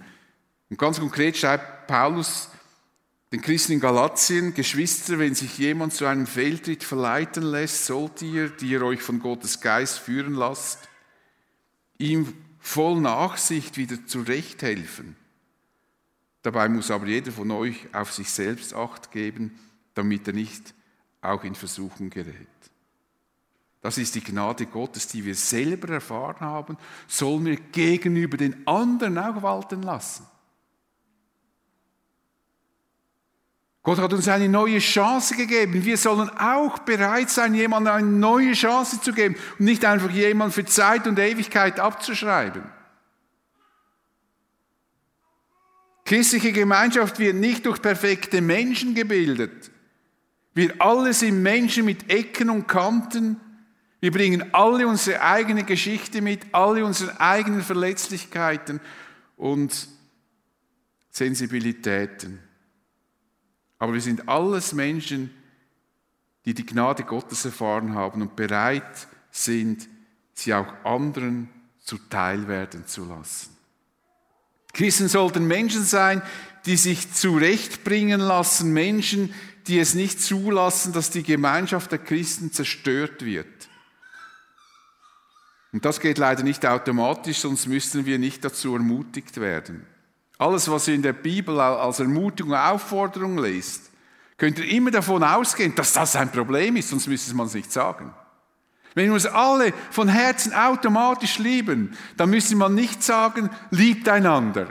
Und 0.68 0.78
ganz 0.78 1.00
konkret 1.00 1.36
schreibt 1.36 1.88
Paulus 1.88 2.48
den 3.32 3.42
Christen 3.42 3.72
in 3.72 3.80
Galatien, 3.80 4.54
Geschwister, 4.54 5.18
wenn 5.18 5.34
sich 5.34 5.58
jemand 5.58 5.92
zu 5.92 6.06
einem 6.06 6.26
Fehltritt 6.26 6.82
verleiten 6.82 7.44
lässt, 7.44 7.86
sollt 7.86 8.22
ihr, 8.22 8.48
die 8.48 8.70
ihr 8.70 8.82
euch 8.82 9.02
von 9.02 9.20
Gottes 9.20 9.60
Geist 9.60 9.98
führen 9.98 10.34
lasst, 10.34 10.88
ihm 11.98 12.32
voll 12.58 13.00
Nachsicht 13.00 13.76
wieder 13.76 14.04
zurechthelfen. 14.06 15.14
Dabei 16.42 16.68
muss 16.68 16.90
aber 16.90 17.06
jeder 17.06 17.30
von 17.30 17.50
euch 17.50 17.94
auf 17.94 18.12
sich 18.12 18.30
selbst 18.30 18.74
acht 18.74 19.12
geben, 19.12 19.58
damit 19.94 20.26
er 20.26 20.34
nicht 20.34 20.74
auch 21.20 21.44
in 21.44 21.54
Versuchung 21.54 22.10
gerät. 22.10 22.34
Das 23.82 23.96
ist 23.96 24.14
die 24.14 24.24
Gnade 24.24 24.66
Gottes, 24.66 25.06
die 25.08 25.24
wir 25.24 25.34
selber 25.34 25.94
erfahren 25.94 26.40
haben, 26.40 26.76
sollen 27.06 27.46
wir 27.46 27.56
gegenüber 27.56 28.36
den 28.36 28.66
anderen 28.66 29.18
auch 29.18 29.42
walten 29.42 29.82
lassen. 29.82 30.26
Gott 33.90 33.98
hat 33.98 34.12
uns 34.12 34.28
eine 34.28 34.48
neue 34.48 34.78
Chance 34.78 35.34
gegeben. 35.34 35.84
Wir 35.84 35.96
sollen 35.96 36.30
auch 36.38 36.78
bereit 36.78 37.28
sein, 37.28 37.56
jemandem 37.56 37.92
eine 37.92 38.06
neue 38.06 38.52
Chance 38.52 39.00
zu 39.00 39.12
geben 39.12 39.34
und 39.58 39.64
nicht 39.64 39.84
einfach 39.84 40.12
jemanden 40.12 40.52
für 40.52 40.64
Zeit 40.64 41.08
und 41.08 41.18
Ewigkeit 41.18 41.80
abzuschreiben. 41.80 42.62
Christliche 46.04 46.52
Gemeinschaft 46.52 47.18
wird 47.18 47.34
nicht 47.34 47.66
durch 47.66 47.82
perfekte 47.82 48.40
Menschen 48.40 48.94
gebildet. 48.94 49.72
Wir 50.54 50.72
alle 50.78 51.12
sind 51.12 51.42
Menschen 51.42 51.84
mit 51.84 52.08
Ecken 52.12 52.48
und 52.48 52.68
Kanten. 52.68 53.40
Wir 53.98 54.12
bringen 54.12 54.54
alle 54.54 54.86
unsere 54.86 55.20
eigene 55.20 55.64
Geschichte 55.64 56.22
mit, 56.22 56.42
alle 56.52 56.84
unsere 56.84 57.20
eigenen 57.20 57.62
Verletzlichkeiten 57.62 58.78
und 59.36 59.88
Sensibilitäten. 61.10 62.49
Aber 63.80 63.94
wir 63.94 64.00
sind 64.00 64.28
alles 64.28 64.72
Menschen, 64.72 65.34
die 66.44 66.54
die 66.54 66.66
Gnade 66.66 67.02
Gottes 67.02 67.44
erfahren 67.44 67.94
haben 67.94 68.22
und 68.22 68.36
bereit 68.36 69.08
sind, 69.32 69.88
sie 70.34 70.54
auch 70.54 70.72
anderen 70.84 71.48
zuteil 71.82 72.46
werden 72.46 72.86
zu 72.86 73.04
lassen. 73.06 73.56
Christen 74.72 75.08
sollten 75.08 75.46
Menschen 75.46 75.82
sein, 75.82 76.22
die 76.66 76.76
sich 76.76 77.12
zurechtbringen 77.12 78.20
lassen, 78.20 78.72
Menschen, 78.72 79.34
die 79.66 79.78
es 79.78 79.94
nicht 79.94 80.20
zulassen, 80.20 80.92
dass 80.92 81.10
die 81.10 81.22
Gemeinschaft 81.22 81.90
der 81.90 81.98
Christen 81.98 82.52
zerstört 82.52 83.24
wird. 83.24 83.46
Und 85.72 85.84
das 85.84 86.00
geht 86.00 86.18
leider 86.18 86.42
nicht 86.42 86.66
automatisch, 86.66 87.38
sonst 87.38 87.66
müssten 87.66 88.04
wir 88.04 88.18
nicht 88.18 88.44
dazu 88.44 88.74
ermutigt 88.74 89.40
werden. 89.40 89.86
Alles, 90.40 90.70
was 90.70 90.88
ihr 90.88 90.94
in 90.94 91.02
der 91.02 91.12
Bibel 91.12 91.60
als 91.60 92.00
Ermutigung 92.00 92.52
und 92.52 92.58
Aufforderung 92.58 93.36
lest, 93.36 93.90
könnt 94.38 94.58
ihr 94.58 94.70
immer 94.70 94.90
davon 94.90 95.22
ausgehen, 95.22 95.74
dass 95.74 95.92
das 95.92 96.16
ein 96.16 96.32
Problem 96.32 96.76
ist, 96.76 96.88
sonst 96.88 97.08
müsste 97.08 97.34
man 97.34 97.46
es 97.46 97.52
nicht 97.52 97.70
sagen. 97.70 98.14
Wenn 98.94 99.08
wir 99.08 99.12
uns 99.12 99.26
alle 99.26 99.74
von 99.90 100.08
Herzen 100.08 100.54
automatisch 100.54 101.36
lieben, 101.36 101.94
dann 102.16 102.30
müsste 102.30 102.56
man 102.56 102.74
nicht 102.74 103.02
sagen, 103.02 103.50
liebt 103.70 104.08
einander. 104.08 104.68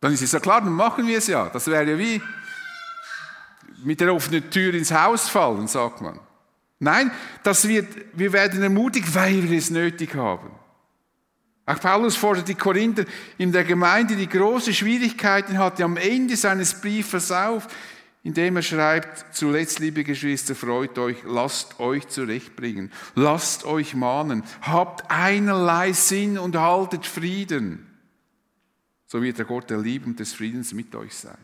Dann 0.00 0.14
ist 0.14 0.22
es 0.22 0.32
ja 0.32 0.40
klar, 0.40 0.62
dann 0.62 0.72
machen 0.72 1.06
wir 1.06 1.18
es 1.18 1.26
ja. 1.26 1.50
Das 1.50 1.66
wäre 1.66 1.90
ja 1.90 1.98
wie 1.98 2.22
mit 3.84 4.00
der 4.00 4.14
offenen 4.14 4.48
Tür 4.48 4.72
ins 4.72 4.90
Haus 4.90 5.28
fallen, 5.28 5.68
sagt 5.68 6.00
man. 6.00 6.18
Nein, 6.78 7.10
das 7.42 7.68
wird, 7.68 7.88
wir 8.14 8.32
werden 8.32 8.62
ermutigt, 8.62 9.14
weil 9.14 9.50
wir 9.50 9.58
es 9.58 9.68
nötig 9.68 10.14
haben. 10.14 10.61
Auch 11.64 11.78
Paulus 11.78 12.16
fordert 12.16 12.48
die 12.48 12.54
Korinther 12.54 13.04
in 13.38 13.52
der 13.52 13.64
Gemeinde, 13.64 14.16
die 14.16 14.28
große 14.28 14.74
Schwierigkeiten 14.74 15.58
hatte, 15.58 15.84
am 15.84 15.96
Ende 15.96 16.36
seines 16.36 16.80
Briefes 16.80 17.30
auf, 17.30 17.68
indem 18.24 18.56
er 18.56 18.62
schreibt, 18.62 19.34
zuletzt, 19.34 19.78
liebe 19.78 20.04
Geschwister, 20.04 20.54
freut 20.54 20.98
euch, 20.98 21.18
lasst 21.24 21.78
euch 21.78 22.08
zurechtbringen, 22.08 22.90
lasst 23.14 23.64
euch 23.64 23.94
mahnen, 23.94 24.42
habt 24.60 25.10
einerlei 25.10 25.92
Sinn 25.92 26.38
und 26.38 26.56
haltet 26.56 27.06
Frieden. 27.06 27.86
So 29.06 29.22
wird 29.22 29.38
der 29.38 29.44
Gott 29.44 29.70
der 29.70 29.78
Liebe 29.78 30.06
und 30.06 30.18
des 30.18 30.32
Friedens 30.32 30.72
mit 30.72 30.94
euch 30.94 31.14
sein. 31.14 31.38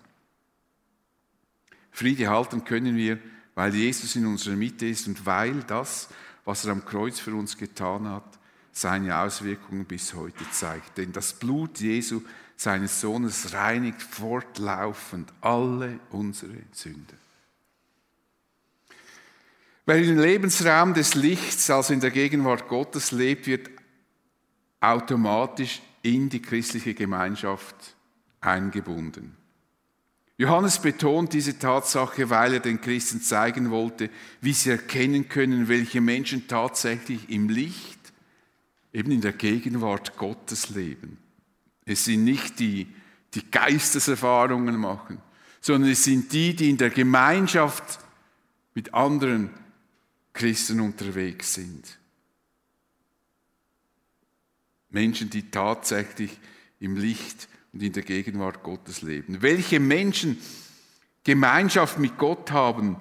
Friede 1.91 2.29
halten 2.29 2.65
können 2.65 2.97
wir, 2.97 3.19
weil 3.55 3.75
Jesus 3.75 4.15
in 4.17 4.27
unserer 4.27 4.57
Mitte 4.57 4.87
ist 4.87 5.07
und 5.09 5.27
weil 5.27 5.65
das, 5.65 6.09
was 6.45 6.65
er 6.65 6.73
am 6.73 6.85
Kreuz 6.85 7.19
für 7.19 7.35
uns 7.35 7.59
getan 7.59 8.09
hat, 8.09 8.38
seine 8.81 9.19
Auswirkungen 9.19 9.85
bis 9.85 10.15
heute 10.15 10.49
zeigt. 10.53 10.99
Denn 10.99 11.13
das 11.13 11.33
Blut 11.33 11.81
Jesu, 11.81 12.23
seines 12.57 13.01
Sohnes, 13.01 13.53
reinigt 13.53 14.03
fortlaufend 14.03 15.33
alle 15.41 15.99
unsere 16.11 16.57
Sünden. 16.73 17.19
Wer 19.87 20.03
im 20.03 20.19
Lebensraum 20.19 20.93
des 20.93 21.15
Lichts, 21.15 21.71
also 21.71 21.95
in 21.95 22.01
der 22.01 22.11
Gegenwart 22.11 22.69
Gottes 22.69 23.11
lebt, 23.11 23.47
wird 23.47 23.71
automatisch 24.81 25.81
in 26.03 26.29
die 26.29 26.43
christliche 26.43 26.95
Gemeinschaft 26.95 27.97
eingebunden. 28.41 29.35
Johannes 30.37 30.79
betont 30.79 31.33
diese 31.33 31.59
Tatsache, 31.59 32.31
weil 32.31 32.55
er 32.55 32.61
den 32.61 32.81
Christen 32.81 33.21
zeigen 33.21 33.71
wollte, 33.71 34.09
wie 34.41 34.53
sie 34.53 34.71
erkennen 34.71 35.29
können, 35.29 35.67
welche 35.67 36.01
Menschen 36.01 36.47
tatsächlich 36.47 37.29
im 37.29 37.49
Licht, 37.49 37.98
eben 38.93 39.11
in 39.11 39.21
der 39.21 39.33
Gegenwart 39.33 40.17
Gottes 40.17 40.71
leben. 40.71 41.19
Es 41.85 42.05
sind 42.05 42.25
nicht 42.25 42.59
die, 42.59 42.87
die 43.35 43.51
Geisteserfahrungen 43.51 44.77
machen, 44.77 45.21
sondern 45.61 45.91
es 45.91 46.05
sind 46.05 46.33
die, 46.33 46.55
die 46.55 46.71
in 46.71 46.77
der 46.77 46.91
Gemeinschaft 46.91 48.01
mit 48.75 48.95
anderen 48.95 49.51
Christen 50.33 50.81
unterwegs 50.81 51.55
sind. 51.55 51.99
Menschen, 54.91 55.31
die 55.31 55.51
tatsächlich 55.51 56.39
im 56.81 56.97
Licht 56.97 57.49
und 57.73 57.83
in 57.83 57.93
der 57.93 58.03
Gegenwart 58.03 58.63
Gottes 58.63 59.03
leben. 59.03 59.43
Welche 59.43 59.81
Menschen 59.81 60.39
Gemeinschaft 61.25 61.99
mit 61.99 62.17
Gott 62.17 62.51
haben, 62.53 62.97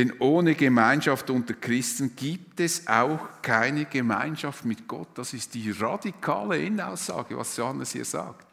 denn 0.00 0.18
ohne 0.18 0.54
Gemeinschaft 0.54 1.28
unter 1.28 1.52
Christen 1.52 2.16
gibt 2.16 2.58
es 2.58 2.86
auch 2.86 3.42
keine 3.42 3.84
Gemeinschaft 3.84 4.64
mit 4.64 4.88
Gott. 4.88 5.08
Das 5.12 5.34
ist 5.34 5.52
die 5.52 5.72
radikale 5.72 6.58
Innaussage, 6.58 7.36
was 7.36 7.54
Johannes 7.58 7.92
hier 7.92 8.06
sagt. 8.06 8.46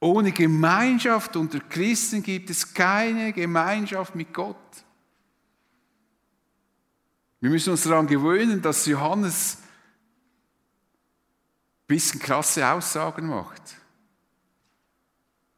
Ohne 0.00 0.32
Gemeinschaft 0.32 1.34
unter 1.34 1.60
Christen 1.60 2.22
gibt 2.22 2.50
es 2.50 2.74
keine 2.74 3.32
Gemeinschaft 3.32 4.14
mit 4.14 4.34
Gott. 4.34 4.56
Wir 7.40 7.48
müssen 7.48 7.70
uns 7.70 7.84
daran 7.84 8.06
gewöhnen, 8.06 8.60
dass 8.60 8.84
Johannes 8.84 9.56
bisschen 11.86 12.20
krasse 12.20 12.68
Aussagen 12.68 13.28
macht. 13.28 13.62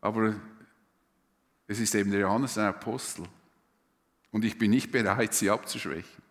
Aber 0.00 0.36
es 1.72 1.80
ist 1.80 1.94
eben 1.94 2.10
der 2.10 2.20
Johannes 2.20 2.56
ein 2.58 2.66
Apostel. 2.66 3.24
Und 4.30 4.44
ich 4.44 4.58
bin 4.58 4.70
nicht 4.70 4.92
bereit, 4.92 5.34
sie 5.34 5.50
abzuschwächen. 5.50 6.22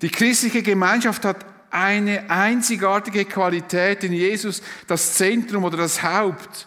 Die 0.00 0.08
christliche 0.08 0.62
Gemeinschaft 0.62 1.24
hat 1.24 1.44
eine 1.70 2.30
einzigartige 2.30 3.24
Qualität 3.24 4.04
in 4.04 4.12
Jesus, 4.12 4.62
das 4.86 5.14
Zentrum 5.14 5.64
oder 5.64 5.76
das 5.76 6.02
Haupt. 6.02 6.66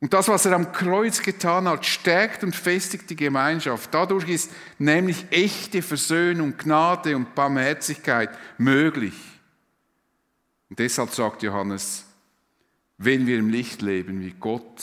Und 0.00 0.12
das, 0.12 0.28
was 0.28 0.44
er 0.44 0.52
am 0.52 0.72
Kreuz 0.72 1.22
getan 1.22 1.68
hat, 1.68 1.86
stärkt 1.86 2.42
und 2.42 2.54
festigt 2.54 3.08
die 3.08 3.16
Gemeinschaft. 3.16 3.92
Dadurch 3.92 4.28
ist 4.28 4.50
nämlich 4.78 5.26
echte 5.30 5.80
Versöhnung, 5.80 6.56
Gnade 6.56 7.16
und 7.16 7.34
Barmherzigkeit 7.34 8.30
möglich. 8.58 9.14
Und 10.68 10.78
deshalb 10.78 11.10
sagt 11.10 11.42
Johannes, 11.42 12.04
wenn 12.98 13.26
wir 13.26 13.38
im 13.38 13.48
Licht 13.48 13.82
leben, 13.82 14.20
wie 14.20 14.34
Gott 14.38 14.82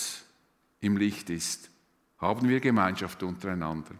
im 0.81 0.97
Licht 0.97 1.29
ist, 1.29 1.69
haben 2.17 2.49
wir 2.49 2.59
Gemeinschaft 2.59 3.23
untereinander. 3.23 3.95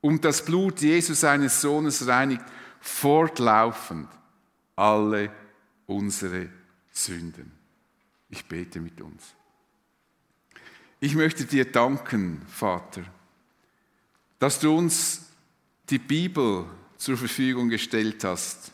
Und 0.00 0.24
das 0.24 0.44
Blut 0.44 0.80
Jesus 0.80 1.20
seines 1.20 1.60
Sohnes 1.60 2.06
reinigt 2.06 2.44
fortlaufend 2.80 4.08
alle 4.76 5.30
unsere 5.86 6.48
Sünden. 6.90 7.52
Ich 8.28 8.46
bete 8.46 8.80
mit 8.80 9.00
uns. 9.00 9.34
Ich 11.00 11.14
möchte 11.14 11.44
dir 11.44 11.64
danken, 11.64 12.42
Vater, 12.48 13.02
dass 14.38 14.60
du 14.60 14.76
uns 14.76 15.26
die 15.90 15.98
Bibel 15.98 16.64
zur 16.96 17.16
Verfügung 17.16 17.68
gestellt 17.68 18.24
hast 18.24 18.72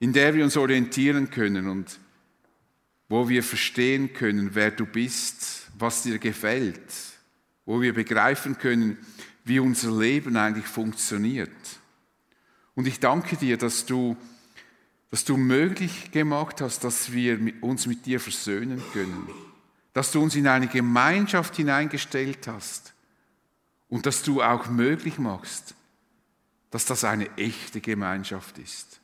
in 0.00 0.12
der 0.12 0.34
wir 0.34 0.44
uns 0.44 0.56
orientieren 0.56 1.30
können 1.30 1.68
und 1.68 1.98
wo 3.08 3.28
wir 3.28 3.42
verstehen 3.42 4.12
können, 4.12 4.54
wer 4.54 4.70
du 4.70 4.86
bist, 4.86 5.57
was 5.80 6.02
dir 6.02 6.18
gefällt, 6.18 6.92
wo 7.64 7.80
wir 7.80 7.94
begreifen 7.94 8.58
können, 8.58 8.98
wie 9.44 9.60
unser 9.60 9.90
Leben 9.90 10.36
eigentlich 10.36 10.66
funktioniert. 10.66 11.50
Und 12.74 12.86
ich 12.86 13.00
danke 13.00 13.36
dir, 13.36 13.56
dass 13.56 13.86
du, 13.86 14.16
dass 15.10 15.24
du 15.24 15.36
möglich 15.36 16.10
gemacht 16.10 16.60
hast, 16.60 16.84
dass 16.84 17.12
wir 17.12 17.38
uns 17.62 17.86
mit 17.86 18.06
dir 18.06 18.20
versöhnen 18.20 18.82
können, 18.92 19.28
dass 19.92 20.12
du 20.12 20.22
uns 20.22 20.36
in 20.36 20.46
eine 20.46 20.68
Gemeinschaft 20.68 21.56
hineingestellt 21.56 22.46
hast 22.46 22.94
und 23.88 24.06
dass 24.06 24.22
du 24.22 24.42
auch 24.42 24.68
möglich 24.68 25.18
machst, 25.18 25.74
dass 26.70 26.84
das 26.84 27.04
eine 27.04 27.36
echte 27.36 27.80
Gemeinschaft 27.80 28.58
ist 28.58 28.98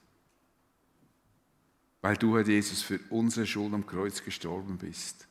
weil 2.04 2.18
du, 2.18 2.36
Herr 2.36 2.46
Jesus, 2.46 2.82
für 2.82 3.00
unsere 3.08 3.46
Schuld 3.46 3.72
am 3.72 3.86
Kreuz 3.86 4.22
gestorben 4.22 4.76
bist. 4.76 5.26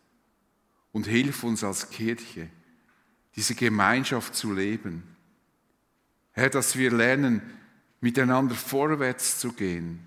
Und 0.94 1.08
hilf 1.08 1.44
uns 1.44 1.64
als 1.64 1.90
Kirche, 1.90 2.48
diese 3.36 3.56
Gemeinschaft 3.56 4.36
zu 4.36 4.54
leben. 4.54 5.04
Herr, 6.32 6.50
dass 6.50 6.78
wir 6.78 6.92
lernen, 6.92 7.42
miteinander 8.00 8.56
vorwärts 8.56 9.40
zu 9.40 9.54
gehen, 9.54 10.00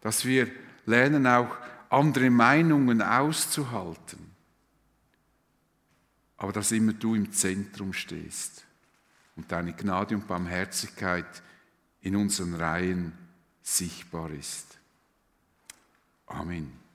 dass 0.00 0.24
wir 0.24 0.50
lernen, 0.86 1.26
auch 1.26 1.56
andere 1.90 2.30
Meinungen 2.30 3.02
auszuhalten, 3.02 4.32
aber 6.36 6.52
dass 6.52 6.72
immer 6.72 6.92
du 6.92 7.14
im 7.14 7.32
Zentrum 7.32 7.92
stehst 7.92 8.64
und 9.36 9.50
deine 9.50 9.72
Gnade 9.72 10.14
und 10.14 10.26
Barmherzigkeit 10.26 11.42
in 12.02 12.16
unseren 12.16 12.54
Reihen 12.54 13.12
sichtbar 13.62 14.30
ist. 14.30 14.78
Amen. 16.26 16.85